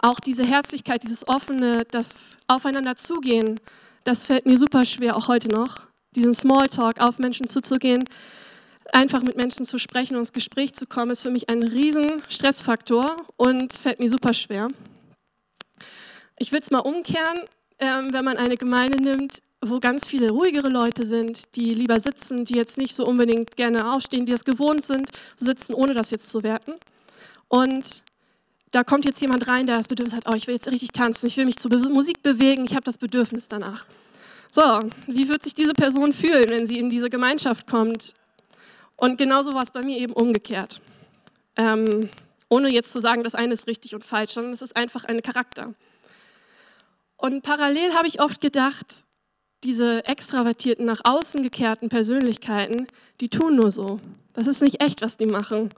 auch 0.00 0.18
diese 0.18 0.44
Herzlichkeit, 0.44 1.04
dieses 1.04 1.28
offene, 1.28 1.84
das 1.88 2.36
Aufeinander 2.48 2.96
zugehen, 2.96 3.60
das 4.06 4.24
fällt 4.24 4.46
mir 4.46 4.56
super 4.56 4.84
schwer, 4.84 5.16
auch 5.16 5.28
heute 5.28 5.48
noch. 5.48 5.88
Diesen 6.14 6.32
Smalltalk, 6.32 7.00
auf 7.00 7.18
Menschen 7.18 7.48
zuzugehen, 7.48 8.04
einfach 8.92 9.22
mit 9.22 9.36
Menschen 9.36 9.66
zu 9.66 9.78
sprechen 9.78 10.14
und 10.14 10.20
ins 10.20 10.32
Gespräch 10.32 10.74
zu 10.74 10.86
kommen, 10.86 11.10
ist 11.10 11.22
für 11.22 11.30
mich 11.30 11.48
ein 11.48 11.62
riesen 11.62 12.22
Stressfaktor 12.28 13.16
und 13.36 13.72
fällt 13.72 13.98
mir 13.98 14.08
super 14.08 14.32
schwer. 14.32 14.68
Ich 16.38 16.52
würde 16.52 16.62
es 16.62 16.70
mal 16.70 16.78
umkehren, 16.78 17.40
ähm, 17.78 18.12
wenn 18.12 18.24
man 18.24 18.36
eine 18.36 18.56
Gemeinde 18.56 19.02
nimmt, 19.02 19.42
wo 19.60 19.80
ganz 19.80 20.06
viele 20.06 20.30
ruhigere 20.30 20.68
Leute 20.68 21.04
sind, 21.04 21.56
die 21.56 21.74
lieber 21.74 21.98
sitzen, 21.98 22.44
die 22.44 22.54
jetzt 22.54 22.78
nicht 22.78 22.94
so 22.94 23.04
unbedingt 23.04 23.56
gerne 23.56 23.92
aufstehen, 23.92 24.24
die 24.24 24.32
es 24.32 24.44
gewohnt 24.44 24.84
sind, 24.84 25.10
sitzen, 25.36 25.74
ohne 25.74 25.94
das 25.94 26.10
jetzt 26.10 26.30
zu 26.30 26.44
werten. 26.44 26.74
Und 27.48 28.04
da 28.76 28.84
kommt 28.84 29.06
jetzt 29.06 29.22
jemand 29.22 29.48
rein, 29.48 29.66
der 29.66 29.78
das 29.78 29.88
Bedürfnis 29.88 30.14
hat, 30.14 30.30
oh, 30.30 30.34
ich 30.34 30.46
will 30.46 30.54
jetzt 30.54 30.70
richtig 30.70 30.92
tanzen, 30.92 31.28
ich 31.28 31.38
will 31.38 31.46
mich 31.46 31.56
zur 31.56 31.70
Be 31.70 31.78
Musik 31.78 32.22
bewegen, 32.22 32.66
ich 32.66 32.72
habe 32.72 32.84
das 32.84 32.98
Bedürfnis 32.98 33.48
danach. 33.48 33.86
So, 34.50 34.80
wie 35.06 35.30
wird 35.30 35.42
sich 35.42 35.54
diese 35.54 35.72
Person 35.72 36.12
fühlen, 36.12 36.50
wenn 36.50 36.66
sie 36.66 36.78
in 36.78 36.90
diese 36.90 37.08
Gemeinschaft 37.08 37.66
kommt? 37.66 38.12
Und 38.94 39.16
genauso 39.16 39.54
war 39.54 39.62
es 39.62 39.70
bei 39.70 39.80
mir 39.80 39.96
eben 39.96 40.12
umgekehrt. 40.12 40.82
Ähm, 41.56 42.10
ohne 42.50 42.70
jetzt 42.70 42.92
zu 42.92 43.00
sagen, 43.00 43.24
das 43.24 43.34
eine 43.34 43.54
ist 43.54 43.66
richtig 43.66 43.94
und 43.94 44.04
falsch, 44.04 44.32
sondern 44.32 44.52
es 44.52 44.60
ist 44.60 44.76
einfach 44.76 45.04
ein 45.04 45.22
Charakter. 45.22 45.72
Und 47.16 47.42
parallel 47.42 47.94
habe 47.94 48.08
ich 48.08 48.20
oft 48.20 48.42
gedacht, 48.42 49.04
diese 49.64 50.04
extravertierten, 50.04 50.84
nach 50.84 51.00
außen 51.02 51.42
gekehrten 51.42 51.88
Persönlichkeiten, 51.88 52.88
die 53.22 53.30
tun 53.30 53.56
nur 53.56 53.70
so. 53.70 54.00
Das 54.34 54.46
ist 54.46 54.60
nicht 54.60 54.82
echt, 54.82 55.00
was 55.00 55.16
die 55.16 55.24
machen. 55.24 55.70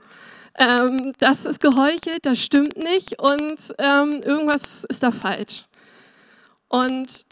Ähm, 0.57 1.13
das 1.19 1.45
ist 1.45 1.59
geheuchelt, 1.59 2.25
das 2.25 2.39
stimmt 2.39 2.77
nicht 2.77 3.21
und 3.21 3.73
ähm, 3.77 4.21
irgendwas 4.23 4.83
ist 4.85 5.03
da 5.03 5.11
falsch. 5.11 5.65
Und 6.67 7.25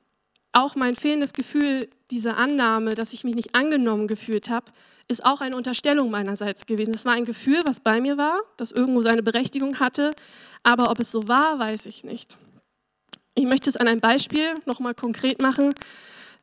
auch 0.52 0.76
mein 0.76 0.96
fehlendes 0.96 1.34
Gefühl, 1.34 1.90
diese 2.10 2.36
Annahme, 2.36 2.96
dass 2.96 3.14
ich 3.14 3.24
mich 3.24 3.36
nicht 3.36 3.54
angenommen 3.54 4.08
gefühlt 4.08 4.50
habe, 4.50 4.66
ist 5.08 5.26
auch 5.26 5.42
eine 5.42 5.56
Unterstellung 5.56 6.10
meinerseits 6.10 6.66
gewesen. 6.66 6.94
Es 6.94 7.06
war 7.06 7.14
ein 7.14 7.26
Gefühl, 7.26 7.62
was 7.66 7.80
bei 7.80 8.02
mir 8.02 8.18
war, 8.18 8.40
das 8.58 8.72
irgendwo 8.72 9.02
seine 9.02 9.24
Berechtigung 9.24 9.80
hatte, 9.80 10.14
aber 10.64 10.90
ob 10.90 11.00
es 11.00 11.12
so 11.12 11.28
war, 11.28 11.60
weiß 11.60 11.86
ich 11.86 12.04
nicht. 12.04 12.38
Ich 13.36 13.46
möchte 13.46 13.70
es 13.70 13.78
an 13.78 13.88
einem 13.88 14.02
Beispiel 14.02 14.56
nochmal 14.66 14.96
konkret 14.96 15.42
machen. 15.42 15.74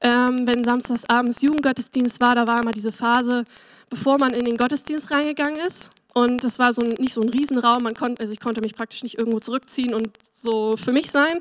Ähm, 0.00 0.46
wenn 0.46 0.64
samstagsabends 0.64 1.42
Jugendgottesdienst 1.42 2.20
war, 2.20 2.34
da 2.34 2.46
war 2.46 2.60
immer 2.60 2.72
diese 2.72 2.92
Phase, 2.92 3.44
bevor 3.90 4.18
man 4.18 4.32
in 4.32 4.44
den 4.44 4.56
Gottesdienst 4.56 5.10
reingegangen 5.10 5.58
ist. 5.60 5.90
Und 6.14 6.44
das 6.44 6.60
war 6.60 6.72
so 6.72 6.80
ein, 6.80 6.90
nicht 6.90 7.12
so 7.12 7.22
ein 7.22 7.28
Riesenraum, 7.28 7.82
man 7.82 7.94
konnte, 7.94 8.20
also 8.20 8.32
ich 8.32 8.38
konnte 8.38 8.60
mich 8.60 8.76
praktisch 8.76 9.02
nicht 9.02 9.18
irgendwo 9.18 9.40
zurückziehen 9.40 9.92
und 9.92 10.10
so 10.32 10.76
für 10.76 10.92
mich 10.92 11.10
sein, 11.10 11.40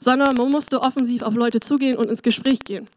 sondern 0.00 0.34
man 0.36 0.50
musste 0.50 0.80
offensiv 0.80 1.22
auf 1.22 1.34
Leute 1.34 1.60
zugehen 1.60 1.98
und 1.98 2.08
ins 2.08 2.22
Gespräch 2.22 2.60
gehen. 2.60 2.88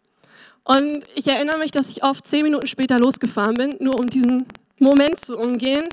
Und 0.63 1.03
ich 1.15 1.27
erinnere 1.27 1.59
mich, 1.59 1.71
dass 1.71 1.89
ich 1.89 2.03
oft 2.03 2.25
zehn 2.25 2.43
Minuten 2.43 2.67
später 2.67 2.99
losgefahren 2.99 3.55
bin, 3.55 3.75
nur 3.79 3.99
um 3.99 4.09
diesen 4.09 4.45
Moment 4.79 5.19
zu 5.19 5.35
umgehen. 5.35 5.89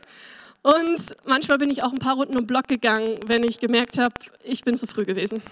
Und 0.63 1.17
manchmal 1.27 1.59
bin 1.59 1.71
ich 1.71 1.83
auch 1.83 1.93
ein 1.93 1.99
paar 1.99 2.15
Runden 2.15 2.37
um 2.37 2.47
Block 2.47 2.69
gegangen, 2.69 3.19
wenn 3.27 3.43
ich 3.43 3.59
gemerkt 3.59 3.99
habe, 3.99 4.15
ich 4.45 4.63
bin 4.63 4.77
zu 4.77 4.87
früh 4.87 5.05
gewesen. 5.05 5.43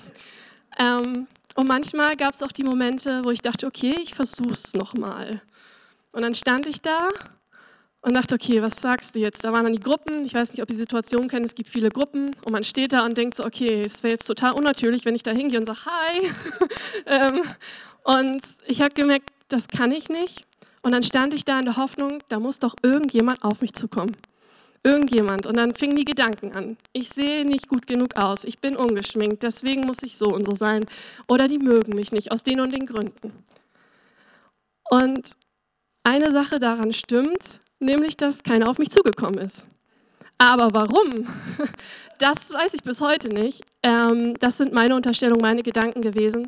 Ähm, 0.79 1.27
und 1.57 1.67
manchmal 1.67 2.17
gab 2.17 2.35
es 2.35 2.43
auch 2.43 2.53
die 2.53 2.65
Momente, 2.65 3.25
wo 3.25 3.31
ich 3.31 3.41
dachte, 3.41 3.67
okay, 3.67 3.97
ich 4.03 4.15
versuch's 4.15 4.75
nochmal. 4.75 5.41
Und 6.13 6.23
dann 6.23 6.35
stand 6.35 6.67
ich 6.67 6.81
da 6.81 7.09
und 8.05 8.13
dachte, 8.13 8.35
okay, 8.35 8.61
was 8.61 8.77
sagst 8.77 9.15
du 9.15 9.21
jetzt? 9.21 9.45
Da 9.45 9.53
waren 9.53 9.65
dann 9.65 9.73
die 9.73 9.81
Gruppen, 9.81 10.27
ich 10.27 10.35
weiß 10.35 10.53
nicht, 10.53 10.63
ob 10.63 10.69
ihr 10.69 10.75
die 10.75 10.79
Situation 10.79 11.27
kennt, 11.27 11.47
es 11.47 11.55
gibt 11.55 11.71
viele 11.71 11.89
Gruppen 11.89 12.35
und 12.45 12.53
man 12.53 12.63
steht 12.63 12.93
da 12.93 13.05
und 13.07 13.17
denkt 13.17 13.35
so, 13.35 13.45
okay, 13.45 13.83
es 13.85 14.03
wäre 14.03 14.13
jetzt 14.13 14.27
total 14.27 14.53
unnatürlich, 14.53 15.07
wenn 15.07 15.15
ich 15.15 15.23
da 15.23 15.31
hingehe 15.31 15.59
und 15.59 15.65
sage, 15.65 15.87
hi. 15.87 16.31
ähm, 17.07 17.43
und 18.05 18.43
ich 18.67 18.83
habe 18.83 18.93
gemerkt, 18.93 19.31
das 19.49 19.69
kann 19.69 19.91
ich 19.91 20.11
nicht. 20.11 20.45
Und 20.83 20.93
dann 20.93 21.03
stand 21.03 21.33
ich 21.33 21.47
da 21.47 21.59
in 21.59 21.65
der 21.65 21.79
Hoffnung, 21.79 22.23
da 22.29 22.39
muss 22.39 22.59
doch 22.59 22.75
irgendjemand 22.83 23.43
auf 23.43 23.63
mich 23.63 23.73
zukommen 23.73 24.15
irgendjemand. 24.87 25.47
Und 25.47 25.57
dann 25.57 25.75
fingen 25.75 25.97
die 25.97 26.05
Gedanken 26.05 26.53
an. 26.53 26.77
Ich 26.93 27.09
sehe 27.09 27.47
nicht 27.47 27.69
gut 27.69 27.87
genug 27.87 28.17
aus, 28.17 28.45
ich 28.45 28.59
bin 28.59 28.77
ungeschminkt, 28.77 29.43
deswegen 29.43 29.87
muss 29.87 30.03
ich 30.03 30.19
so 30.19 30.27
und 30.27 30.45
so 30.45 30.55
sein. 30.55 30.85
Oder 31.27 31.49
die 31.49 31.59
mögen 31.59 31.97
mich 31.97 32.13
nicht 32.13 32.31
aus 32.31 32.43
den 32.43 32.61
und 32.61 32.71
den 32.71 32.85
Gründen. 32.85 33.33
Und 34.91 35.31
eine 36.03 36.31
Sache 36.31 36.59
daran 36.59 36.93
stimmt, 36.93 37.61
nämlich, 37.85 38.17
dass 38.17 38.43
keiner 38.43 38.69
auf 38.69 38.79
mich 38.79 38.91
zugekommen 38.91 39.39
ist. 39.39 39.65
Aber 40.39 40.73
warum? 40.73 41.27
Das 42.19 42.53
weiß 42.53 42.75
ich 42.75 42.85
bis 42.85 43.01
heute 43.01 43.29
nicht. 43.29 43.63
Ähm, 43.83 44.35
das 44.39 44.57
sind 44.57 44.73
meine 44.73 44.95
Unterstellungen, 44.95 45.43
meine 45.43 45.65
Gedanken 45.65 46.01
gewesen. 46.01 46.47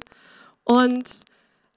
Und 0.63 1.11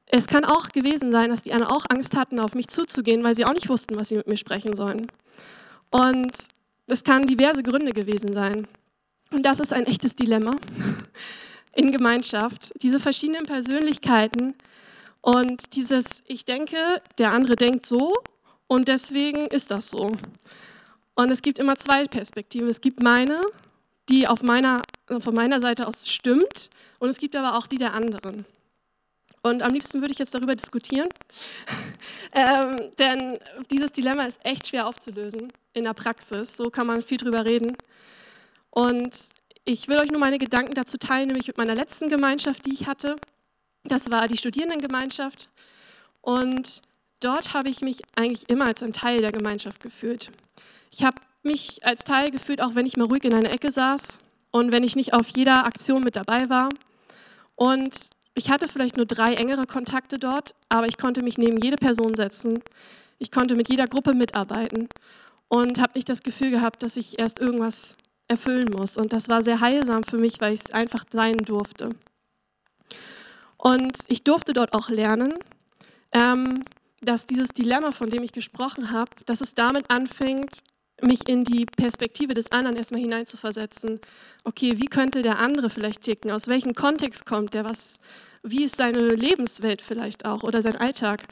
es 0.05 0.27
kann 0.27 0.45
auch 0.45 0.69
gewesen 0.69 1.11
sein, 1.11 1.31
dass 1.31 1.41
die 1.41 1.53
anderen 1.53 1.73
auch 1.73 1.85
Angst 1.89 2.15
hatten, 2.15 2.39
auf 2.39 2.53
mich 2.53 2.67
zuzugehen, 2.67 3.23
weil 3.23 3.33
sie 3.33 3.45
auch 3.45 3.53
nicht 3.53 3.67
wussten, 3.67 3.95
was 3.95 4.09
sie 4.09 4.15
mit 4.15 4.27
mir 4.27 4.37
sprechen 4.37 4.75
sollen. 4.75 5.07
Und 5.89 6.31
es 6.85 7.03
kann 7.03 7.25
diverse 7.25 7.63
Gründe 7.63 7.91
gewesen 7.91 8.31
sein. 8.33 8.67
Und 9.31 9.43
das 9.43 9.59
ist 9.59 9.73
ein 9.73 9.87
echtes 9.87 10.15
Dilemma 10.15 10.55
in 11.75 11.91
Gemeinschaft. 11.91 12.71
Diese 12.81 12.99
verschiedenen 12.99 13.47
Persönlichkeiten 13.47 14.53
und 15.21 15.75
dieses, 15.75 16.23
ich 16.27 16.45
denke, 16.45 16.77
der 17.17 17.33
andere 17.33 17.55
denkt 17.55 17.85
so 17.85 18.13
und 18.69 18.87
deswegen 18.87 19.47
ist 19.47 19.71
das 19.71 19.89
so. 19.89 20.15
Und 21.15 21.31
es 21.31 21.41
gibt 21.41 21.57
immer 21.57 21.75
zwei 21.75 22.05
Perspektiven. 22.05 22.69
Es 22.69 22.81
gibt 22.81 23.01
meine, 23.01 23.41
die 24.09 24.27
auf 24.27 24.43
meiner, 24.43 24.83
von 25.07 25.33
meiner 25.33 25.59
Seite 25.59 25.87
aus 25.87 26.07
stimmt 26.07 26.69
und 26.99 27.09
es 27.09 27.17
gibt 27.17 27.35
aber 27.35 27.57
auch 27.57 27.65
die 27.65 27.79
der 27.79 27.95
anderen. 27.95 28.45
Und 29.41 29.63
am 29.63 29.73
liebsten 29.73 30.01
würde 30.01 30.11
ich 30.11 30.19
jetzt 30.19 30.35
darüber 30.35 30.55
diskutieren, 30.55 31.09
ähm, 32.33 32.91
denn 32.99 33.39
dieses 33.71 33.91
Dilemma 33.91 34.25
ist 34.25 34.39
echt 34.45 34.67
schwer 34.67 34.85
aufzulösen 34.85 35.51
in 35.73 35.85
der 35.85 35.95
Praxis. 35.95 36.55
So 36.55 36.69
kann 36.69 36.85
man 36.85 37.01
viel 37.01 37.17
drüber 37.17 37.45
reden. 37.45 37.75
Und 38.69 39.17
ich 39.65 39.87
will 39.87 39.97
euch 39.97 40.11
nur 40.11 40.19
meine 40.19 40.37
Gedanken 40.37 40.75
dazu 40.75 40.99
teilen, 40.99 41.27
nämlich 41.27 41.47
mit 41.47 41.57
meiner 41.57 41.73
letzten 41.73 42.09
Gemeinschaft, 42.09 42.67
die 42.67 42.73
ich 42.73 42.85
hatte. 42.85 43.15
Das 43.83 44.11
war 44.11 44.27
die 44.27 44.37
Studierendengemeinschaft. 44.37 45.49
Und 46.21 46.83
dort 47.19 47.53
habe 47.53 47.69
ich 47.69 47.81
mich 47.81 48.01
eigentlich 48.15 48.49
immer 48.49 48.65
als 48.65 48.83
ein 48.83 48.93
Teil 48.93 49.21
der 49.21 49.31
Gemeinschaft 49.31 49.81
gefühlt. 49.81 50.31
Ich 50.91 51.03
habe 51.03 51.17
mich 51.43 51.85
als 51.85 52.03
Teil 52.03 52.31
gefühlt, 52.31 52.61
auch 52.61 52.75
wenn 52.75 52.85
ich 52.85 52.97
mal 52.97 53.05
ruhig 53.05 53.23
in 53.23 53.33
einer 53.33 53.51
Ecke 53.51 53.71
saß 53.71 54.19
und 54.51 54.71
wenn 54.71 54.83
ich 54.83 54.95
nicht 54.95 55.13
auf 55.13 55.29
jeder 55.29 55.65
Aktion 55.65 56.03
mit 56.03 56.15
dabei 56.15 56.49
war. 56.49 56.69
Und 57.55 58.09
ich 58.35 58.49
hatte 58.49 58.67
vielleicht 58.67 58.97
nur 58.97 59.05
drei 59.05 59.35
engere 59.35 59.65
Kontakte 59.65 60.19
dort, 60.19 60.55
aber 60.69 60.87
ich 60.87 60.97
konnte 60.97 61.21
mich 61.21 61.37
neben 61.37 61.57
jede 61.57 61.77
Person 61.77 62.15
setzen. 62.15 62.61
Ich 63.17 63.31
konnte 63.31 63.55
mit 63.55 63.69
jeder 63.69 63.87
Gruppe 63.87 64.13
mitarbeiten 64.13 64.87
und 65.49 65.79
habe 65.79 65.93
nicht 65.95 66.07
das 66.07 66.23
Gefühl 66.23 66.51
gehabt, 66.51 66.83
dass 66.83 66.95
ich 66.95 67.19
erst 67.19 67.39
irgendwas 67.39 67.97
erfüllen 68.27 68.71
muss. 68.71 68.97
Und 68.97 69.11
das 69.11 69.27
war 69.27 69.41
sehr 69.41 69.59
heilsam 69.59 70.03
für 70.03 70.17
mich, 70.17 70.39
weil 70.39 70.53
ich 70.53 70.61
es 70.61 70.71
einfach 70.71 71.03
sein 71.11 71.37
durfte. 71.37 71.89
Und 73.57 73.97
ich 74.07 74.23
durfte 74.23 74.53
dort 74.53 74.73
auch 74.73 74.89
lernen, 74.89 75.33
ähm, 76.13 76.63
dass 77.01 77.25
dieses 77.25 77.49
Dilemma, 77.49 77.91
von 77.91 78.09
dem 78.09 78.23
ich 78.23 78.31
gesprochen 78.31 78.91
habe, 78.91 79.11
dass 79.25 79.41
es 79.41 79.55
damit 79.55 79.89
anfängt, 79.89 80.63
mich 81.01 81.27
in 81.27 81.43
die 81.43 81.65
Perspektive 81.65 82.33
des 82.33 82.51
anderen 82.51 82.75
erstmal 82.75 83.01
hineinzuversetzen. 83.01 83.99
Okay, 84.43 84.79
wie 84.79 84.87
könnte 84.87 85.21
der 85.21 85.39
andere 85.39 85.69
vielleicht 85.69 86.03
ticken? 86.03 86.31
Aus 86.31 86.47
welchem 86.47 86.73
Kontext 86.73 87.25
kommt 87.25 87.53
der? 87.53 87.65
Was, 87.65 87.99
wie 88.43 88.63
ist 88.63 88.75
seine 88.75 88.99
Lebenswelt 88.99 89.81
vielleicht 89.81 90.25
auch 90.25 90.43
oder 90.43 90.61
sein 90.61 90.75
Alltag? 90.75 91.23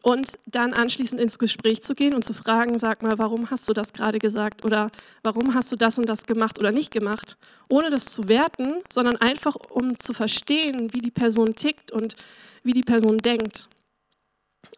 Und 0.00 0.38
dann 0.46 0.72
anschließend 0.72 1.20
ins 1.20 1.38
Gespräch 1.38 1.82
zu 1.82 1.94
gehen 1.94 2.14
und 2.14 2.24
zu 2.24 2.32
fragen, 2.32 2.78
sag 2.78 3.02
mal, 3.02 3.18
warum 3.18 3.50
hast 3.50 3.68
du 3.68 3.74
das 3.74 3.92
gerade 3.92 4.18
gesagt 4.18 4.64
oder 4.64 4.90
warum 5.22 5.54
hast 5.54 5.70
du 5.70 5.76
das 5.76 5.98
und 5.98 6.08
das 6.08 6.22
gemacht 6.22 6.58
oder 6.58 6.72
nicht 6.72 6.90
gemacht, 6.90 7.36
ohne 7.68 7.90
das 7.90 8.06
zu 8.06 8.26
werten, 8.26 8.76
sondern 8.90 9.16
einfach 9.16 9.54
um 9.54 9.98
zu 9.98 10.14
verstehen, 10.14 10.94
wie 10.94 11.00
die 11.00 11.10
Person 11.10 11.56
tickt 11.56 11.92
und 11.92 12.16
wie 12.62 12.72
die 12.72 12.82
Person 12.82 13.18
denkt. 13.18 13.68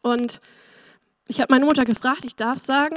Und 0.04 0.40
ich 1.28 1.40
habe 1.40 1.52
meine 1.52 1.64
Mutter 1.64 1.84
gefragt, 1.84 2.24
ich 2.24 2.36
darf 2.36 2.58
sagen, 2.58 2.96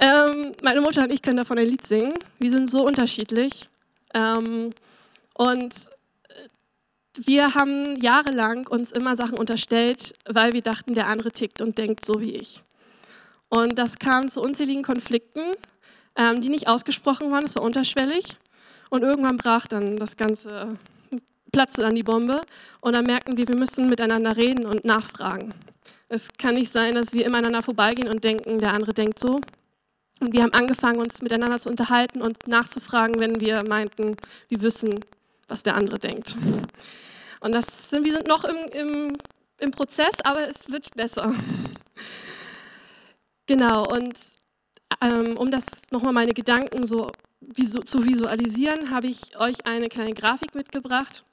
ähm, 0.00 0.52
meine 0.62 0.80
Mutter 0.80 1.04
und 1.04 1.12
ich 1.12 1.22
können 1.22 1.36
davon 1.36 1.56
ein 1.56 1.68
Lied 1.68 1.86
singen. 1.86 2.14
Wir 2.40 2.50
sind 2.50 2.68
so 2.68 2.84
unterschiedlich. 2.84 3.68
Ähm, 4.12 4.70
und 5.34 5.72
wir 7.14 7.54
haben 7.54 8.00
jahrelang 8.00 8.66
uns 8.66 8.90
immer 8.90 9.14
Sachen 9.14 9.38
unterstellt, 9.38 10.14
weil 10.28 10.52
wir 10.52 10.62
dachten, 10.62 10.94
der 10.94 11.06
andere 11.06 11.30
tickt 11.30 11.60
und 11.60 11.78
denkt 11.78 12.04
so 12.04 12.20
wie 12.20 12.34
ich. 12.34 12.62
Und 13.48 13.78
das 13.78 13.98
kam 13.98 14.28
zu 14.28 14.42
unzähligen 14.42 14.82
Konflikten, 14.82 15.42
ähm, 16.16 16.42
die 16.42 16.48
nicht 16.48 16.66
ausgesprochen 16.66 17.30
waren, 17.30 17.44
es 17.44 17.54
war 17.54 17.62
unterschwellig. 17.62 18.36
Und 18.90 19.02
irgendwann 19.02 19.36
brach 19.36 19.68
dann 19.68 19.96
das 19.96 20.16
Ganze, 20.16 20.76
platzte 21.52 21.82
dann 21.82 21.94
die 21.94 22.02
Bombe. 22.02 22.40
Und 22.80 22.96
dann 22.96 23.06
merkten 23.06 23.36
wir, 23.36 23.46
wir 23.46 23.56
müssen 23.56 23.88
miteinander 23.88 24.36
reden 24.36 24.66
und 24.66 24.84
nachfragen. 24.84 25.54
Es 26.12 26.28
kann 26.36 26.56
nicht 26.56 26.70
sein, 26.70 26.94
dass 26.94 27.14
wir 27.14 27.24
immer 27.24 27.38
aneinander 27.38 27.62
vorbeigehen 27.62 28.06
und 28.06 28.22
denken, 28.22 28.58
der 28.58 28.74
andere 28.74 28.92
denkt 28.92 29.18
so. 29.18 29.40
Und 30.20 30.34
wir 30.34 30.42
haben 30.42 30.52
angefangen, 30.52 31.00
uns 31.00 31.22
miteinander 31.22 31.58
zu 31.58 31.70
unterhalten 31.70 32.20
und 32.20 32.46
nachzufragen, 32.46 33.18
wenn 33.18 33.40
wir 33.40 33.64
meinten, 33.66 34.18
wir 34.48 34.60
wissen, 34.60 35.02
was 35.48 35.62
der 35.62 35.74
andere 35.74 35.98
denkt. 35.98 36.36
Und 37.40 37.52
das 37.52 37.88
sind, 37.88 38.04
wir 38.04 38.12
sind 38.12 38.26
noch 38.26 38.44
im, 38.44 38.56
im, 38.72 39.16
im 39.58 39.70
Prozess, 39.70 40.20
aber 40.22 40.46
es 40.46 40.70
wird 40.70 40.94
besser. 40.94 41.34
Genau, 43.46 43.86
und 43.90 44.14
ähm, 45.00 45.38
um 45.38 45.50
das 45.50 45.90
nochmal 45.92 46.12
meine 46.12 46.34
Gedanken 46.34 46.86
so 46.86 47.10
visu 47.40 47.80
zu 47.80 48.04
visualisieren, 48.04 48.90
habe 48.90 49.06
ich 49.06 49.40
euch 49.40 49.64
eine 49.64 49.88
kleine 49.88 50.12
Grafik 50.12 50.54
mitgebracht 50.54 51.24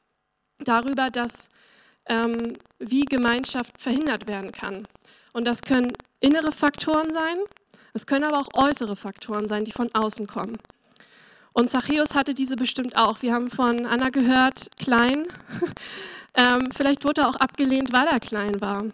darüber, 0.58 1.10
dass 1.10 1.50
ähm, 2.10 2.58
wie 2.80 3.06
Gemeinschaft 3.06 3.80
verhindert 3.80 4.28
werden 4.28 4.52
kann. 4.52 4.88
Und 5.32 5.46
das 5.46 5.62
können 5.62 5.94
innere 6.20 6.52
Faktoren 6.52 7.12
sein, 7.12 7.38
es 7.94 8.06
können 8.06 8.26
aber 8.26 8.40
auch 8.40 8.50
äußere 8.54 8.96
Faktoren 8.96 9.48
sein, 9.48 9.66
die 9.66 9.72
von 9.72 9.94
außen 9.94 10.28
kommen. 10.28 10.58
Und 11.54 11.70
Zachäus 11.70 12.16
hatte 12.16 12.34
diese 12.34 12.56
bestimmt 12.56 12.96
auch. 12.96 13.22
Wir 13.22 13.34
haben 13.34 13.50
von 13.50 13.86
Anna 13.86 14.10
gehört, 14.10 14.70
klein. 14.78 15.26
ähm, 16.36 16.70
vielleicht 16.76 17.04
wurde 17.04 17.22
er 17.22 17.30
auch 17.30 17.36
abgelehnt, 17.36 17.92
weil 17.92 18.08
er 18.08 18.20
klein 18.20 18.62
war. 18.62 18.86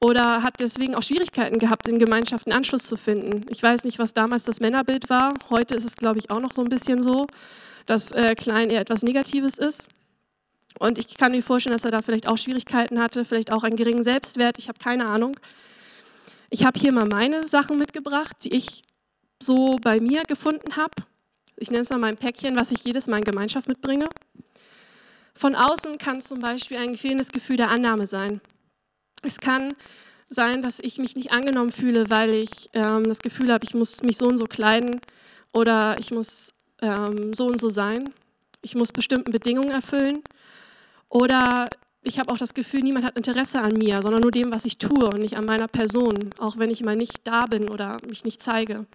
Oder 0.00 0.42
hat 0.42 0.60
deswegen 0.60 0.94
auch 0.94 1.02
Schwierigkeiten 1.02 1.58
gehabt, 1.58 1.88
in 1.88 1.98
Gemeinschaften 1.98 2.52
Anschluss 2.52 2.84
zu 2.84 2.96
finden. 2.96 3.46
Ich 3.48 3.62
weiß 3.62 3.84
nicht, 3.84 3.98
was 3.98 4.12
damals 4.12 4.44
das 4.44 4.60
Männerbild 4.60 5.08
war. 5.08 5.32
Heute 5.48 5.74
ist 5.74 5.84
es, 5.84 5.96
glaube 5.96 6.18
ich, 6.18 6.30
auch 6.30 6.40
noch 6.40 6.52
so 6.52 6.62
ein 6.62 6.68
bisschen 6.68 7.02
so, 7.02 7.26
dass 7.86 8.12
äh, 8.12 8.34
klein 8.34 8.68
eher 8.68 8.80
etwas 8.80 9.02
Negatives 9.02 9.56
ist. 9.56 9.88
Und 10.78 10.98
ich 10.98 11.16
kann 11.16 11.32
mir 11.32 11.42
vorstellen, 11.42 11.74
dass 11.74 11.84
er 11.84 11.90
da 11.90 12.02
vielleicht 12.02 12.26
auch 12.26 12.38
Schwierigkeiten 12.38 13.00
hatte, 13.00 13.24
vielleicht 13.24 13.52
auch 13.52 13.62
einen 13.62 13.76
geringen 13.76 14.04
Selbstwert. 14.04 14.58
Ich 14.58 14.68
habe 14.68 14.78
keine 14.78 15.06
Ahnung. 15.06 15.38
Ich 16.50 16.64
habe 16.64 16.78
hier 16.78 16.92
mal 16.92 17.06
meine 17.06 17.46
Sachen 17.46 17.78
mitgebracht, 17.78 18.36
die 18.44 18.54
ich 18.54 18.82
so 19.40 19.76
bei 19.82 20.00
mir 20.00 20.22
gefunden 20.24 20.76
habe 20.76 20.94
ich 21.56 21.70
nenne 21.70 21.82
es 21.82 21.90
mal 21.90 21.98
mein 21.98 22.16
Päckchen, 22.16 22.56
was 22.56 22.70
ich 22.72 22.84
jedes 22.84 23.06
Mal 23.06 23.18
in 23.18 23.24
Gemeinschaft 23.24 23.68
mitbringe. 23.68 24.08
Von 25.34 25.54
außen 25.54 25.98
kann 25.98 26.20
zum 26.20 26.40
Beispiel 26.40 26.76
ein 26.76 26.96
fehlendes 26.96 27.32
Gefühl 27.32 27.56
der 27.56 27.70
Annahme 27.70 28.06
sein. 28.06 28.40
Es 29.22 29.38
kann 29.38 29.74
sein, 30.28 30.62
dass 30.62 30.80
ich 30.80 30.98
mich 30.98 31.16
nicht 31.16 31.32
angenommen 31.32 31.72
fühle, 31.72 32.10
weil 32.10 32.30
ich 32.34 32.70
ähm, 32.72 33.04
das 33.04 33.20
Gefühl 33.20 33.52
habe, 33.52 33.64
ich 33.64 33.74
muss 33.74 34.02
mich 34.02 34.16
so 34.16 34.26
und 34.26 34.38
so 34.38 34.44
kleiden 34.44 35.00
oder 35.52 35.96
ich 35.98 36.10
muss 36.10 36.52
ähm, 36.82 37.34
so 37.34 37.46
und 37.46 37.60
so 37.60 37.68
sein. 37.68 38.12
Ich 38.62 38.74
muss 38.74 38.90
bestimmten 38.92 39.32
Bedingungen 39.32 39.70
erfüllen. 39.70 40.22
Oder 41.08 41.68
ich 42.02 42.18
habe 42.18 42.30
auch 42.30 42.38
das 42.38 42.54
Gefühl, 42.54 42.80
niemand 42.80 43.04
hat 43.04 43.16
Interesse 43.16 43.62
an 43.62 43.72
mir, 43.72 44.02
sondern 44.02 44.20
nur 44.20 44.30
dem, 44.30 44.50
was 44.50 44.64
ich 44.64 44.78
tue 44.78 45.08
und 45.08 45.20
nicht 45.20 45.36
an 45.36 45.46
meiner 45.46 45.68
Person, 45.68 46.30
auch 46.38 46.58
wenn 46.58 46.70
ich 46.70 46.82
mal 46.82 46.96
nicht 46.96 47.26
da 47.26 47.46
bin 47.46 47.68
oder 47.68 47.98
mich 48.06 48.24
nicht 48.24 48.42
zeige. 48.42 48.86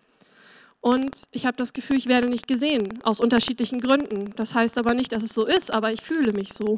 Und 0.81 1.23
ich 1.31 1.45
habe 1.45 1.57
das 1.57 1.73
Gefühl, 1.73 1.97
ich 1.97 2.05
werde 2.05 2.29
nicht 2.29 2.47
gesehen, 2.47 3.01
aus 3.03 3.19
unterschiedlichen 3.19 3.81
Gründen. 3.81 4.33
Das 4.35 4.55
heißt 4.55 4.77
aber 4.77 4.93
nicht, 4.93 5.11
dass 5.11 5.23
es 5.23 5.33
so 5.33 5.45
ist, 5.45 5.71
aber 5.71 5.91
ich 5.91 6.01
fühle 6.01 6.31
mich 6.31 6.53
so. 6.53 6.77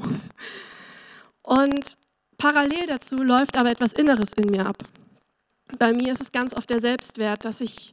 Und 1.44 1.98
parallel 2.38 2.88
dazu 2.88 3.18
läuft 3.18 3.58
aber 3.58 3.70
etwas 3.70 3.94
Inneres 3.94 4.34
in 4.34 4.48
mir 4.48 4.66
ab. 4.66 4.78
Bei 5.78 5.94
mir 5.94 6.12
ist 6.12 6.22
es 6.22 6.32
ganz 6.32 6.54
oft 6.54 6.70
der 6.70 6.80
Selbstwert, 6.80 7.46
dass 7.46 7.62
ich 7.62 7.92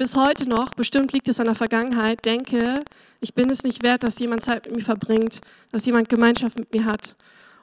bis 0.00 0.16
heute 0.16 0.48
noch, 0.48 0.72
bestimmt 0.72 1.12
liegt 1.12 1.28
es 1.28 1.40
an 1.40 1.44
der 1.44 1.54
Vergangenheit, 1.54 2.24
denke, 2.24 2.82
ich 3.20 3.34
bin 3.34 3.50
es 3.50 3.64
nicht 3.64 3.82
wert, 3.82 4.02
dass 4.02 4.18
jemand 4.18 4.42
Zeit 4.42 4.64
mit 4.64 4.76
mir 4.76 4.82
verbringt, 4.82 5.42
dass 5.72 5.84
jemand 5.84 6.08
Gemeinschaft 6.08 6.58
mit 6.58 6.72
mir 6.72 6.86
hat 6.86 7.16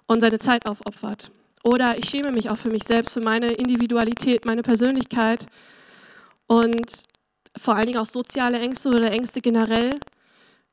und 0.05 0.21
seine 0.21 0.37
Zeit 0.37 0.67
aufopfert. 0.67 1.31
Oder 1.63 1.97
ich 1.97 2.07
schäme 2.07 2.31
mich 2.31 2.51
auch 2.51 2.57
für 2.57 2.69
mich 2.69 2.83
selbst, 2.83 3.15
für 3.15 3.21
meine 3.21 3.53
Individualität, 3.53 4.45
meine 4.45 4.61
Persönlichkeit. 4.61 5.47
Und 6.45 6.91
vor 7.57 7.75
allen 7.75 7.87
Dingen 7.87 7.97
auch 7.97 8.05
soziale 8.05 8.59
Ängste 8.59 8.89
oder 8.89 9.11
Ängste 9.11 9.41
generell, 9.41 9.95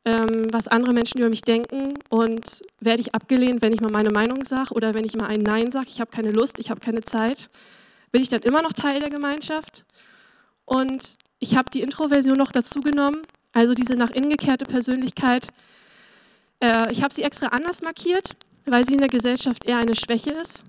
ähm, 0.04 0.52
was 0.52 0.68
andere 0.68 0.92
Menschen 0.92 1.20
über 1.20 1.30
mich 1.30 1.44
denken 1.44 1.94
und 2.10 2.60
werde 2.80 3.00
ich 3.00 3.14
abgelehnt, 3.14 3.62
wenn 3.62 3.72
ich 3.72 3.80
mal 3.80 3.90
meine 3.90 4.10
Meinung 4.10 4.44
sage 4.44 4.74
oder 4.74 4.92
wenn 4.92 5.06
ich 5.06 5.16
mal 5.16 5.28
ein 5.28 5.40
Nein 5.40 5.70
sage, 5.70 5.86
ich 5.88 6.02
habe 6.02 6.10
keine 6.10 6.30
Lust, 6.30 6.58
ich 6.58 6.68
habe 6.68 6.80
keine 6.80 7.00
Zeit, 7.00 7.48
bin 8.12 8.20
ich 8.20 8.28
dann 8.28 8.42
immer 8.42 8.60
noch 8.60 8.74
Teil 8.74 9.00
der 9.00 9.08
Gemeinschaft? 9.08 9.86
Und 10.66 11.16
ich 11.38 11.56
habe 11.56 11.70
die 11.70 11.82
Introversion 11.82 12.36
noch 12.36 12.52
dazu 12.52 12.80
genommen, 12.80 13.22
also 13.52 13.74
diese 13.74 13.94
nach 13.94 14.10
innen 14.10 14.30
gekehrte 14.30 14.64
Persönlichkeit. 14.64 15.48
Äh, 16.60 16.92
ich 16.92 17.02
habe 17.02 17.14
sie 17.14 17.22
extra 17.22 17.48
anders 17.48 17.82
markiert, 17.82 18.36
weil 18.66 18.84
sie 18.86 18.94
in 18.94 19.00
der 19.00 19.08
Gesellschaft 19.08 19.64
eher 19.64 19.78
eine 19.78 19.94
Schwäche 19.94 20.30
ist. 20.30 20.64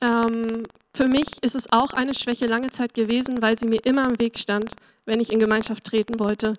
Ähm, 0.00 0.64
für 0.94 1.08
mich 1.08 1.42
ist 1.42 1.54
es 1.54 1.72
auch 1.72 1.92
eine 1.92 2.14
Schwäche 2.14 2.46
lange 2.46 2.70
Zeit 2.70 2.94
gewesen, 2.94 3.42
weil 3.42 3.58
sie 3.58 3.66
mir 3.66 3.84
immer 3.84 4.04
im 4.08 4.18
Weg 4.20 4.38
stand, 4.38 4.72
wenn 5.04 5.20
ich 5.20 5.32
in 5.32 5.38
Gemeinschaft 5.38 5.84
treten 5.84 6.18
wollte. 6.18 6.54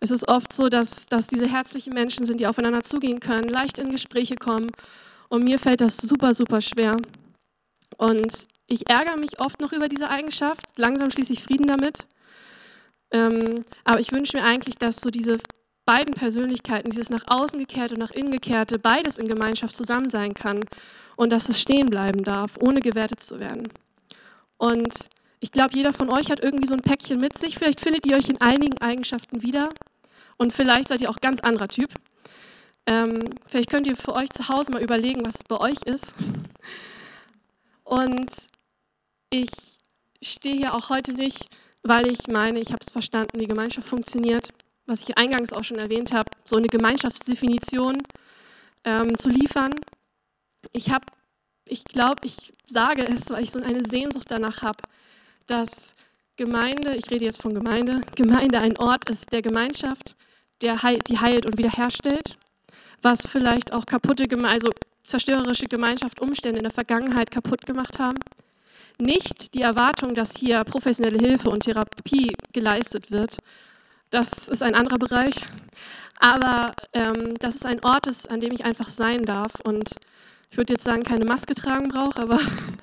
Es 0.00 0.10
ist 0.10 0.28
oft 0.28 0.52
so, 0.52 0.68
dass, 0.68 1.06
dass 1.06 1.26
diese 1.26 1.48
herzlichen 1.48 1.92
Menschen 1.92 2.24
sind, 2.24 2.40
die 2.40 2.46
aufeinander 2.46 2.82
zugehen 2.82 3.20
können, 3.20 3.48
leicht 3.48 3.78
in 3.78 3.90
Gespräche 3.90 4.36
kommen. 4.36 4.70
Und 5.28 5.44
mir 5.44 5.58
fällt 5.58 5.80
das 5.80 5.96
super, 5.96 6.34
super 6.34 6.60
schwer. 6.60 6.96
Und 7.96 8.46
ich 8.66 8.88
ärgere 8.88 9.16
mich 9.16 9.40
oft 9.40 9.60
noch 9.60 9.72
über 9.72 9.88
diese 9.88 10.08
Eigenschaft. 10.08 10.78
Langsam 10.78 11.10
schließe 11.10 11.32
ich 11.32 11.42
Frieden 11.42 11.66
damit. 11.66 12.06
Ähm, 13.10 13.64
aber 13.84 14.00
ich 14.00 14.12
wünsche 14.12 14.36
mir 14.36 14.44
eigentlich, 14.44 14.76
dass 14.76 15.00
so 15.00 15.10
diese 15.10 15.38
beiden 15.84 16.14
Persönlichkeiten, 16.14 16.90
dieses 16.90 17.10
nach 17.10 17.24
außen 17.26 17.58
gekehrte 17.58 17.94
und 17.94 18.00
nach 18.00 18.10
innen 18.10 18.30
gekehrte, 18.30 18.78
beides 18.78 19.18
in 19.18 19.26
Gemeinschaft 19.26 19.74
zusammen 19.74 20.10
sein 20.10 20.34
kann 20.34 20.64
und 21.16 21.30
dass 21.30 21.48
es 21.48 21.60
stehen 21.60 21.88
bleiben 21.88 22.24
darf, 22.24 22.58
ohne 22.60 22.80
gewertet 22.80 23.22
zu 23.22 23.40
werden. 23.40 23.68
Und 24.58 25.08
ich 25.40 25.52
glaube, 25.52 25.74
jeder 25.74 25.92
von 25.92 26.10
euch 26.10 26.30
hat 26.30 26.42
irgendwie 26.42 26.66
so 26.66 26.74
ein 26.74 26.82
Päckchen 26.82 27.20
mit 27.20 27.38
sich. 27.38 27.56
Vielleicht 27.56 27.80
findet 27.80 28.06
ihr 28.06 28.16
euch 28.16 28.28
in 28.28 28.40
einigen 28.40 28.78
Eigenschaften 28.80 29.42
wieder 29.42 29.70
Und 30.38 30.52
vielleicht 30.52 30.88
seid 30.88 31.02
ihr 31.02 31.10
auch 31.10 31.20
ganz 31.20 31.40
anderer 31.40 31.68
Typ. 31.68 31.90
Ähm, 32.86 33.30
vielleicht 33.46 33.70
könnt 33.70 33.86
ihr 33.86 33.96
für 33.96 34.14
euch 34.14 34.30
zu 34.30 34.48
Hause 34.48 34.72
mal 34.72 34.82
überlegen, 34.82 35.24
was 35.24 35.36
es 35.36 35.44
bei 35.44 35.58
euch 35.60 35.82
ist. 35.84 36.14
Und 37.84 38.30
ich 39.30 39.50
stehe 40.22 40.56
hier 40.56 40.74
auch 40.74 40.88
heute 40.88 41.12
nicht, 41.12 41.46
weil 41.88 42.06
ich 42.06 42.26
meine, 42.28 42.60
ich 42.60 42.68
habe 42.68 42.84
es 42.86 42.92
verstanden, 42.92 43.40
wie 43.40 43.46
Gemeinschaft 43.46 43.88
funktioniert, 43.88 44.52
was 44.86 45.02
ich 45.02 45.16
eingangs 45.16 45.52
auch 45.52 45.64
schon 45.64 45.78
erwähnt 45.78 46.12
habe, 46.12 46.28
so 46.44 46.56
eine 46.56 46.68
Gemeinschaftsdefinition 46.68 48.02
ähm, 48.84 49.16
zu 49.16 49.30
liefern. 49.30 49.74
Ich 50.72 50.90
habe, 50.90 51.06
ich 51.64 51.84
glaube, 51.84 52.20
ich 52.24 52.52
sage 52.66 53.06
es, 53.06 53.30
weil 53.30 53.42
ich 53.42 53.50
so 53.50 53.60
eine 53.60 53.84
Sehnsucht 53.84 54.30
danach 54.30 54.62
habe, 54.62 54.78
dass 55.46 55.94
Gemeinde, 56.36 56.94
ich 56.94 57.10
rede 57.10 57.24
jetzt 57.24 57.40
von 57.40 57.54
Gemeinde, 57.54 58.00
Gemeinde 58.14 58.60
ein 58.60 58.76
Ort 58.76 59.08
ist 59.08 59.32
der 59.32 59.42
Gemeinschaft, 59.42 60.14
der 60.60 60.82
heil, 60.82 60.98
die 61.08 61.18
heilt 61.18 61.46
und 61.46 61.56
wiederherstellt, 61.56 62.36
was 63.00 63.26
vielleicht 63.26 63.72
auch 63.72 63.86
kaputte, 63.86 64.24
also 64.46 64.70
zerstörerische 65.04 65.66
Gemeinschaft 65.66 66.20
Umstände 66.20 66.58
in 66.58 66.64
der 66.64 66.72
Vergangenheit 66.72 67.30
kaputt 67.30 67.64
gemacht 67.64 67.98
haben. 67.98 68.18
Nicht 69.00 69.54
die 69.54 69.62
Erwartung, 69.62 70.14
dass 70.14 70.36
hier 70.36 70.64
professionelle 70.64 71.18
Hilfe 71.18 71.50
und 71.50 71.62
Therapie 71.62 72.36
geleistet 72.52 73.10
wird. 73.10 73.38
Das 74.10 74.48
ist 74.48 74.62
ein 74.62 74.74
anderer 74.74 74.98
Bereich. 74.98 75.34
Aber 76.18 76.74
ähm, 76.92 77.36
dass 77.38 77.54
es 77.54 77.64
ein 77.64 77.82
Ort 77.84 78.08
ist, 78.08 78.30
an 78.32 78.40
dem 78.40 78.52
ich 78.52 78.64
einfach 78.64 78.88
sein 78.88 79.24
darf 79.24 79.52
und 79.62 79.94
ich 80.50 80.56
würde 80.56 80.72
jetzt 80.72 80.84
sagen, 80.84 81.04
keine 81.04 81.24
Maske 81.24 81.54
tragen 81.54 81.88
brauche, 81.88 82.22
aber 82.22 82.40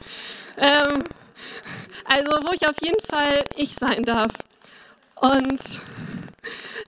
ähm, 0.57 1.03
also 2.05 2.31
wo 2.43 2.53
ich 2.53 2.67
auf 2.67 2.81
jeden 2.81 3.01
Fall 3.01 3.43
ich 3.57 3.73
sein 3.73 4.03
darf 4.03 4.31
und 5.15 5.59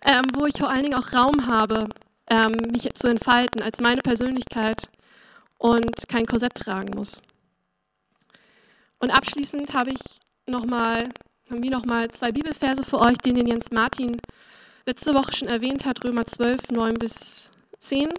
ähm, 0.05 0.25
wo 0.33 0.45
ich 0.45 0.57
vor 0.57 0.69
allen 0.69 0.83
Dingen 0.83 0.95
auch 0.95 1.11
Raum 1.13 1.47
habe, 1.47 1.89
ähm, 2.29 2.53
mich 2.71 2.89
zu 2.93 3.07
entfalten 3.07 3.61
als 3.61 3.81
meine 3.81 4.01
Persönlichkeit 4.01 4.89
und 5.57 6.07
kein 6.07 6.25
Korsett 6.25 6.55
tragen 6.55 6.95
muss. 6.95 7.21
Und 8.99 9.11
abschließend 9.11 9.73
habe 9.73 9.91
ich 9.91 9.99
noch 10.47 10.65
mal, 10.65 11.09
haben 11.49 11.63
wir 11.63 11.71
nochmal 11.71 12.09
zwei 12.11 12.31
Bibelverse 12.31 12.83
für 12.83 12.99
euch, 12.99 13.17
den 13.17 13.45
Jens 13.45 13.71
Martin 13.71 14.17
letzte 14.85 15.13
Woche 15.13 15.35
schon 15.35 15.49
erwähnt 15.49 15.85
hat, 15.85 16.03
Römer 16.03 16.25
12, 16.25 16.71
9 16.71 16.93
bis 16.95 17.51
10. 17.79 18.09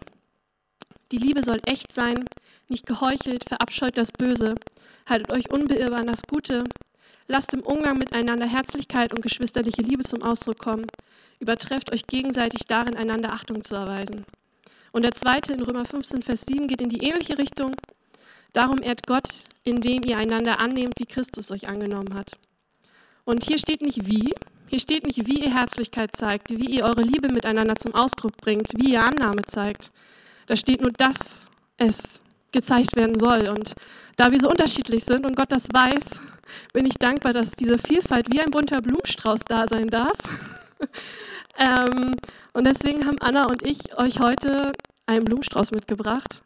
Die 1.10 1.16
Liebe 1.16 1.42
soll 1.42 1.56
echt 1.64 1.92
sein, 1.92 2.26
nicht 2.68 2.86
geheuchelt, 2.86 3.44
verabscheut 3.48 3.96
das 3.96 4.12
Böse, 4.12 4.54
haltet 5.08 5.32
euch 5.32 5.50
unbeirrbar 5.50 6.00
an 6.00 6.06
das 6.06 6.22
Gute, 6.22 6.64
lasst 7.26 7.54
im 7.54 7.62
Umgang 7.62 7.98
miteinander 7.98 8.46
Herzlichkeit 8.46 9.14
und 9.14 9.22
geschwisterliche 9.22 9.80
Liebe 9.80 10.04
zum 10.04 10.22
Ausdruck 10.22 10.58
kommen, 10.58 10.86
übertrefft 11.40 11.90
euch 11.92 12.06
gegenseitig 12.06 12.66
darin, 12.68 12.96
einander 12.96 13.32
Achtung 13.32 13.64
zu 13.64 13.74
erweisen. 13.74 14.26
Und 14.92 15.02
der 15.02 15.12
zweite 15.12 15.54
in 15.54 15.62
Römer 15.62 15.86
15, 15.86 16.20
Vers 16.20 16.42
7 16.42 16.68
geht 16.68 16.82
in 16.82 16.90
die 16.90 17.06
ähnliche 17.06 17.38
Richtung. 17.38 17.74
Darum 18.52 18.82
ehrt 18.82 19.06
Gott, 19.06 19.44
indem 19.64 20.02
ihr 20.04 20.16
einander 20.16 20.60
annehmt, 20.60 20.94
wie 20.98 21.06
Christus 21.06 21.50
euch 21.50 21.68
angenommen 21.68 22.14
hat. 22.14 22.36
Und 23.24 23.44
hier 23.44 23.58
steht 23.58 23.82
nicht 23.82 24.06
wie, 24.06 24.34
hier 24.68 24.80
steht 24.80 25.06
nicht, 25.06 25.26
wie 25.26 25.40
ihr 25.44 25.54
Herzlichkeit 25.54 26.10
zeigt, 26.16 26.50
wie 26.50 26.76
ihr 26.76 26.84
eure 26.84 27.02
Liebe 27.02 27.28
miteinander 27.28 27.76
zum 27.76 27.94
Ausdruck 27.94 28.36
bringt, 28.36 28.72
wie 28.76 28.92
ihr 28.92 29.04
Annahme 29.04 29.42
zeigt. 29.42 29.90
Da 30.46 30.56
steht 30.56 30.80
nur, 30.80 30.92
dass 30.92 31.46
es 31.76 32.22
gezeigt 32.52 32.96
werden 32.96 33.18
soll. 33.18 33.48
Und 33.48 33.74
da 34.16 34.30
wir 34.30 34.40
so 34.40 34.50
unterschiedlich 34.50 35.04
sind 35.04 35.26
und 35.26 35.36
Gott 35.36 35.52
das 35.52 35.68
weiß, 35.72 36.20
bin 36.72 36.86
ich 36.86 36.94
dankbar, 36.94 37.32
dass 37.32 37.52
diese 37.52 37.78
Vielfalt 37.78 38.32
wie 38.32 38.40
ein 38.40 38.50
bunter 38.50 38.80
Blumenstrauß 38.80 39.40
da 39.46 39.66
sein 39.68 39.88
darf. 39.88 40.16
ähm, 41.58 42.14
und 42.52 42.64
deswegen 42.64 43.06
haben 43.06 43.18
Anna 43.20 43.46
und 43.46 43.62
ich 43.62 43.96
euch 43.98 44.20
heute 44.20 44.72
einen 45.06 45.24
Blumenstrauß 45.24 45.72
mitgebracht, 45.72 46.42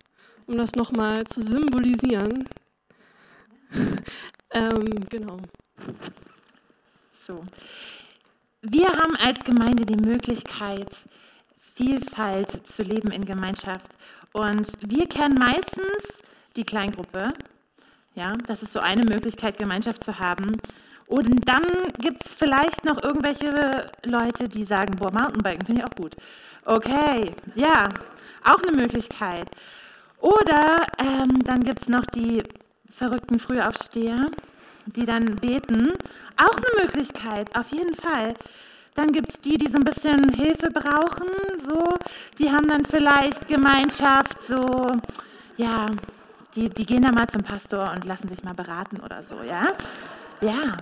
um 0.52 0.58
das 0.58 0.76
nochmal 0.76 1.24
zu 1.24 1.40
symbolisieren. 1.40 2.46
ähm, 4.50 4.94
genau. 5.08 5.38
So. 7.26 7.44
Wir 8.60 8.88
haben 8.88 9.16
als 9.16 9.42
Gemeinde 9.44 9.86
die 9.86 9.96
Möglichkeit, 9.96 10.88
Vielfalt 11.74 12.66
zu 12.66 12.82
leben 12.82 13.10
in 13.10 13.24
Gemeinschaft. 13.24 13.86
Und 14.32 14.68
wir 14.86 15.06
kennen 15.06 15.34
meistens 15.38 16.20
die 16.54 16.64
Kleingruppe. 16.64 17.32
Ja, 18.14 18.34
das 18.46 18.62
ist 18.62 18.72
so 18.72 18.80
eine 18.80 19.04
Möglichkeit, 19.04 19.56
Gemeinschaft 19.56 20.04
zu 20.04 20.18
haben. 20.18 20.58
Und 21.06 21.48
dann 21.48 21.64
gibt 21.98 22.24
es 22.24 22.34
vielleicht 22.34 22.84
noch 22.84 23.02
irgendwelche 23.02 23.90
Leute, 24.04 24.48
die 24.48 24.64
sagen, 24.64 24.96
boah, 24.96 25.12
Mountainbiken 25.12 25.64
finde 25.64 25.82
ich 25.82 25.86
auch 25.88 25.96
gut. 25.96 26.14
Okay, 26.64 27.34
ja, 27.54 27.88
auch 28.44 28.62
eine 28.62 28.76
Möglichkeit. 28.76 29.48
Oder 30.22 30.86
ähm, 30.98 31.42
dann 31.44 31.64
gibt 31.64 31.82
es 31.82 31.88
noch 31.88 32.06
die 32.06 32.44
verrückten 32.88 33.40
Frühaufsteher, 33.40 34.26
die 34.86 35.04
dann 35.04 35.34
beten. 35.36 35.92
Auch 36.36 36.56
eine 36.56 36.84
Möglichkeit, 36.84 37.54
auf 37.56 37.72
jeden 37.72 37.94
Fall. 37.96 38.34
Dann 38.94 39.10
gibt 39.10 39.30
es 39.30 39.40
die, 39.40 39.58
die 39.58 39.68
so 39.68 39.78
ein 39.78 39.84
bisschen 39.84 40.32
Hilfe 40.32 40.70
brauchen, 40.70 41.28
so, 41.58 41.94
die 42.38 42.52
haben 42.52 42.68
dann 42.68 42.84
vielleicht 42.84 43.48
Gemeinschaft, 43.48 44.44
so, 44.44 44.92
ja, 45.56 45.86
die, 46.54 46.68
die 46.68 46.86
gehen 46.86 47.02
dann 47.02 47.14
mal 47.14 47.26
zum 47.26 47.42
Pastor 47.42 47.90
und 47.92 48.04
lassen 48.04 48.28
sich 48.28 48.44
mal 48.44 48.54
beraten 48.54 49.00
oder 49.00 49.24
so, 49.24 49.36
ja. 49.42 49.66
Ja, 50.40 50.76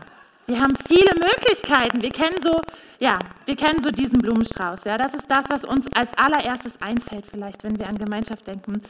wir 0.50 0.60
haben 0.60 0.74
viele 0.76 1.14
Möglichkeiten. 1.14 2.02
Wir 2.02 2.10
kennen 2.10 2.36
so, 2.42 2.60
ja, 2.98 3.18
wir 3.46 3.54
kennen 3.54 3.82
so 3.82 3.90
diesen 3.90 4.18
Blumenstrauß. 4.18 4.84
Ja, 4.84 4.98
das 4.98 5.14
ist 5.14 5.30
das, 5.30 5.44
was 5.48 5.64
uns 5.64 5.86
als 5.94 6.12
allererstes 6.18 6.82
einfällt, 6.82 7.24
vielleicht, 7.30 7.62
wenn 7.62 7.78
wir 7.78 7.88
an 7.88 7.96
Gemeinschaft 7.96 8.46
denken. 8.48 8.82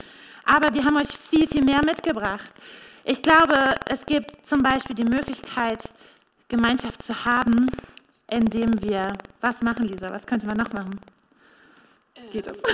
Aber 0.51 0.75
wir 0.75 0.85
haben 0.85 0.97
euch 0.97 1.09
viel, 1.09 1.47
viel 1.47 1.65
mehr 1.65 1.81
mitgebracht. 1.85 2.53
Ich 3.05 3.23
glaube, 3.23 3.77
es 3.89 4.05
gibt 4.05 4.47
zum 4.47 4.63
Beispiel 4.63 4.97
die 4.97 5.05
Möglichkeit, 5.05 5.79
Gemeinschaft 6.49 7.05
zu 7.05 7.25
haben, 7.25 7.71
indem 8.29 8.83
wir 8.83 9.13
was 9.41 9.63
machen, 9.63 9.87
Lisa? 9.87 10.11
Was 10.11 10.27
könnte 10.27 10.47
man 10.47 10.57
noch 10.57 10.73
machen? 10.73 10.99
Geht 12.33 12.47
das? 12.47 12.57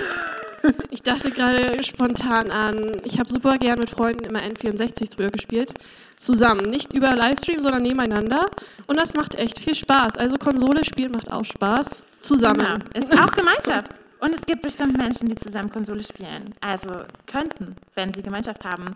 Ich 0.90 1.02
dachte 1.02 1.30
gerade 1.30 1.80
spontan 1.84 2.50
an, 2.50 3.00
ich 3.04 3.20
habe 3.20 3.28
super 3.28 3.56
gern 3.56 3.78
mit 3.78 3.88
Freunden 3.88 4.24
immer 4.24 4.40
N64 4.40 5.14
früher 5.14 5.30
gespielt. 5.30 5.72
Zusammen. 6.16 6.70
Nicht 6.70 6.92
über 6.92 7.14
Livestream, 7.14 7.60
sondern 7.60 7.82
nebeneinander. 7.82 8.46
Und 8.88 8.96
das 8.96 9.14
macht 9.14 9.36
echt 9.36 9.60
viel 9.60 9.76
Spaß. 9.76 10.16
Also 10.16 10.38
Konsole 10.38 10.84
spielen 10.84 11.12
macht 11.12 11.30
auch 11.30 11.44
Spaß. 11.44 12.02
Zusammen. 12.18 12.62
Ja, 12.62 13.00
ist 13.00 13.12
auch 13.12 13.32
Gemeinschaft. 13.36 13.90
Und 14.18 14.34
es 14.34 14.42
gibt 14.46 14.62
bestimmt 14.62 14.96
Menschen, 14.96 15.28
die 15.28 15.34
zusammen 15.34 15.70
Konsole 15.70 16.02
spielen. 16.02 16.54
Also 16.60 16.90
könnten, 17.26 17.76
wenn 17.94 18.14
sie 18.14 18.22
Gemeinschaft 18.22 18.64
haben. 18.64 18.86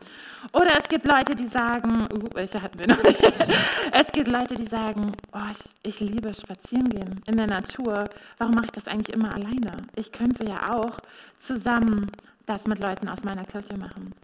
Oder 0.52 0.78
es 0.78 0.88
gibt 0.88 1.04
Leute, 1.04 1.36
die 1.36 1.46
sagen, 1.46 2.08
uh, 2.12 2.28
welche 2.34 2.62
hatten 2.62 2.78
wir 2.78 2.86
noch? 2.86 2.98
es 3.92 4.10
gibt 4.12 4.28
Leute, 4.28 4.54
die 4.54 4.66
sagen, 4.66 5.12
oh, 5.32 5.38
ich, 5.52 5.94
ich 5.94 6.00
liebe 6.00 6.32
Spazierengehen 6.32 7.22
in 7.26 7.36
der 7.36 7.46
Natur. 7.46 8.08
Warum 8.38 8.54
mache 8.54 8.66
ich 8.66 8.72
das 8.72 8.88
eigentlich 8.88 9.14
immer 9.14 9.34
alleine? 9.34 9.86
Ich 9.94 10.10
könnte 10.10 10.44
ja 10.44 10.74
auch 10.74 10.98
zusammen 11.36 12.10
das 12.46 12.66
mit 12.66 12.78
Leuten 12.78 13.08
aus 13.08 13.22
meiner 13.22 13.44
Kirche 13.44 13.76
machen. 13.76 14.14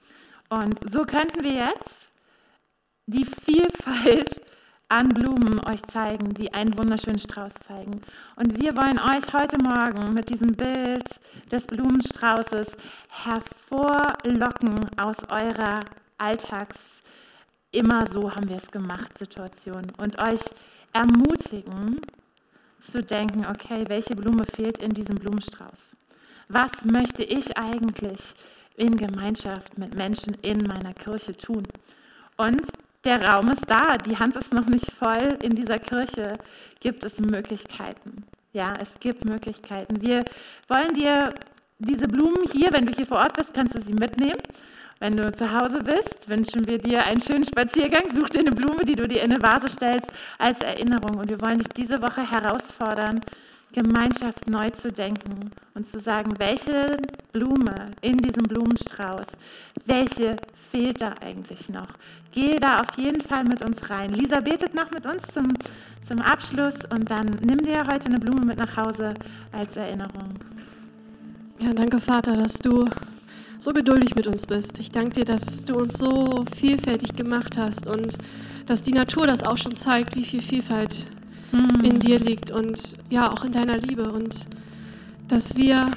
Und 0.49 0.79
so 0.91 1.03
könnten 1.03 1.45
wir 1.45 1.53
jetzt 1.53 2.11
die 3.07 3.25
Vielfalt 3.25 4.41
an 4.89 5.09
Blumen 5.09 5.61
euch 5.67 5.83
zeigen, 5.83 6.33
die 6.35 6.55
einen 6.55 6.79
wunderschönen 6.79 7.19
Strauß 7.19 7.55
zeigen. 7.55 8.01
Und 8.37 8.61
wir 8.61 8.77
wollen 8.77 8.99
euch 8.99 9.33
heute 9.33 9.59
Morgen 9.59 10.15
mit 10.15 10.29
diesem 10.29 10.53
Bild 10.53 11.09
des 11.51 11.67
Blumenstraußes 11.67 12.77
hervorlocken 13.25 14.89
aus 14.97 15.19
eurer 15.29 15.81
Alltags, 16.19 17.01
immer 17.73 18.07
so 18.07 18.31
haben 18.31 18.49
wir 18.49 18.57
es 18.57 18.71
gemacht, 18.71 19.19
Situation 19.19 19.87
und 19.99 20.23
euch 20.23 20.41
ermutigen 20.93 22.01
zu 22.79 23.01
denken, 23.03 23.45
okay, 23.47 23.85
welche 23.89 24.15
Blume 24.15 24.45
fehlt 24.45 24.79
in 24.79 24.91
diesem 24.91 25.17
Blumenstrauß? 25.17 25.97
Was 26.49 26.85
möchte 26.85 27.25
ich 27.25 27.59
eigentlich 27.59 28.35
in 28.77 28.97
Gemeinschaft 28.97 29.79
mit 29.79 29.97
Menschen 29.97 30.35
in 30.43 30.63
meiner 30.63 30.95
Kirche 30.95 31.37
tun? 31.37 31.65
Und 32.37 32.63
der 33.07 33.23
Raum 33.25 33.49
ist 33.51 33.71
da, 33.71 33.97
die 33.99 34.19
Hand 34.19 34.37
ist 34.37 34.53
noch 34.53 34.67
nicht 34.67 34.91
voll. 34.91 35.39
In 35.41 35.55
dieser 35.55 35.79
Kirche 35.79 36.35
gibt 36.81 37.05
es 37.05 37.21
Möglichkeiten. 37.21 38.25
Ja, 38.53 38.75
es 38.81 38.99
gibt 38.99 39.25
Möglichkeiten. 39.25 40.03
Wir 40.03 40.25
wollen 40.67 40.93
dir 40.93 41.33
diese 41.79 42.09
Blumen 42.09 42.43
hier, 42.51 42.73
wenn 42.73 42.85
du 42.85 42.93
hier 42.93 43.07
vor 43.07 43.19
Ort 43.19 43.35
bist, 43.35 43.55
kannst 43.55 43.77
du 43.77 43.81
sie 43.81 43.93
mitnehmen. 43.93 44.41
Wenn 44.99 45.17
du 45.17 45.31
zu 45.33 45.53
Hause 45.53 45.79
bist, 45.81 46.29
wünschen 46.29 46.67
wir 46.67 46.79
dir 46.79 47.05
einen 47.05 47.21
schönen 47.21 47.45
Spaziergang. 47.45 48.11
Such 48.13 48.31
dir 48.31 48.41
eine 48.41 48.51
Blume, 48.51 48.85
die 48.85 48.97
du 48.97 49.07
dir 49.07 49.23
in 49.23 49.31
eine 49.31 49.43
Vase 49.43 49.69
stellst 49.69 50.11
als 50.39 50.61
Erinnerung. 50.61 51.19
Und 51.19 51.29
wir 51.31 51.41
wollen 51.41 51.59
dich 51.59 51.69
diese 51.69 52.03
Woche 52.03 52.29
herausfordern, 52.29 53.21
Gemeinschaft 53.73 54.49
neu 54.49 54.71
zu 54.71 54.91
denken 54.91 55.51
und 55.75 55.87
zu 55.87 56.01
sagen, 56.01 56.33
welche 56.39 56.97
Blume 57.33 57.91
in 58.01 58.17
diesem 58.19 58.45
Blumenstrauß, 58.45 59.27
welche 59.85 60.37
fehlt 60.71 61.01
da 61.01 61.15
eigentlich 61.21 61.69
noch? 61.69 61.89
Geh 62.33 62.57
da 62.57 62.81
auf 62.81 62.97
jeden 62.97 63.21
Fall 63.21 63.45
mit 63.45 63.63
uns 63.65 63.91
rein. 63.91 64.13
Lisa 64.13 64.41
betet 64.41 64.75
noch 64.75 64.91
mit 64.91 65.05
uns 65.07 65.27
zum, 65.29 65.49
zum 66.07 66.21
Abschluss 66.21 66.77
und 66.91 67.11
dann 67.11 67.27
nimm 67.43 67.59
dir 67.59 67.87
heute 67.87 68.07
eine 68.07 68.19
Blume 68.19 68.47
mit 68.47 68.59
nach 68.59 68.77
Hause 68.77 69.13
als 69.53 69.77
Erinnerung. 69.77 70.35
Ja, 71.59 71.73
danke 71.73 72.01
Vater, 72.01 72.37
dass 72.37 72.59
du 72.59 72.87
so 73.59 73.73
geduldig 73.73 74.15
mit 74.15 74.27
uns 74.27 74.47
bist. 74.47 74.79
Ich 74.79 74.91
danke 74.91 75.11
dir, 75.21 75.25
dass 75.25 75.65
du 75.65 75.77
uns 75.77 75.99
so 75.99 76.45
vielfältig 76.55 77.17
gemacht 77.17 77.57
hast 77.57 77.89
und 77.89 78.17
dass 78.67 78.83
die 78.83 78.93
Natur 78.93 79.27
das 79.27 79.43
auch 79.43 79.57
schon 79.57 79.75
zeigt, 79.77 80.17
wie 80.17 80.25
viel 80.25 80.43
Vielfalt 80.43 81.07
mm. 81.53 81.85
in 81.85 82.01
dir 82.01 82.19
liegt 82.19 82.51
und 82.51 82.81
ja, 83.11 83.33
auch 83.33 83.45
in 83.45 83.53
deiner 83.53 83.79
Liebe. 83.79 84.11
Und 84.11 84.47
dass 85.29 85.57
wir, 85.57 85.91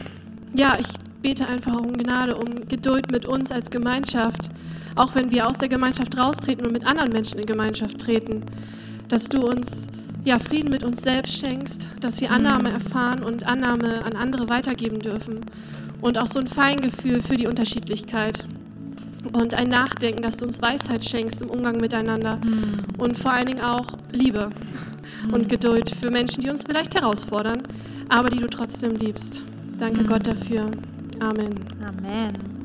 ja, 0.53 0.77
ich 0.79 0.87
bete 1.21 1.47
einfach 1.47 1.79
um 1.79 1.97
Gnade, 1.97 2.35
um 2.35 2.67
Geduld 2.67 3.11
mit 3.11 3.25
uns 3.25 3.51
als 3.51 3.69
Gemeinschaft, 3.69 4.49
auch 4.95 5.15
wenn 5.15 5.31
wir 5.31 5.47
aus 5.47 5.57
der 5.57 5.69
Gemeinschaft 5.69 6.17
raustreten 6.17 6.65
und 6.65 6.73
mit 6.73 6.85
anderen 6.85 7.11
Menschen 7.11 7.39
in 7.39 7.45
Gemeinschaft 7.45 7.99
treten, 7.99 8.43
dass 9.07 9.29
du 9.29 9.45
uns 9.47 9.87
ja, 10.25 10.39
Frieden 10.39 10.69
mit 10.69 10.83
uns 10.83 11.01
selbst 11.01 11.39
schenkst, 11.39 11.87
dass 12.01 12.21
wir 12.21 12.31
Annahme 12.31 12.71
erfahren 12.71 13.23
und 13.23 13.47
Annahme 13.47 14.03
an 14.03 14.15
andere 14.15 14.49
weitergeben 14.49 14.99
dürfen 14.99 15.41
und 16.01 16.17
auch 16.17 16.27
so 16.27 16.39
ein 16.39 16.47
Feingefühl 16.47 17.21
für 17.21 17.35
die 17.35 17.47
Unterschiedlichkeit 17.47 18.45
und 19.33 19.53
ein 19.53 19.69
Nachdenken, 19.69 20.21
dass 20.21 20.37
du 20.37 20.45
uns 20.45 20.61
Weisheit 20.61 21.03
schenkst 21.03 21.41
im 21.41 21.49
Umgang 21.49 21.79
miteinander 21.79 22.37
mm. 22.37 23.01
und 23.01 23.17
vor 23.17 23.33
allen 23.33 23.47
Dingen 23.47 23.61
auch 23.61 23.87
Liebe. 24.11 24.49
Und 25.31 25.49
Geduld 25.49 25.89
für 25.89 26.09
Menschen, 26.09 26.43
die 26.43 26.49
uns 26.49 26.63
vielleicht 26.63 26.95
herausfordern, 26.95 27.63
aber 28.09 28.29
die 28.29 28.39
du 28.39 28.47
trotzdem 28.47 28.95
liebst. 28.95 29.43
Danke 29.77 30.03
mm. 30.03 30.07
Gott 30.07 30.27
dafür. 30.27 30.69
Amen. 31.19 31.55
Amen. 31.85 32.58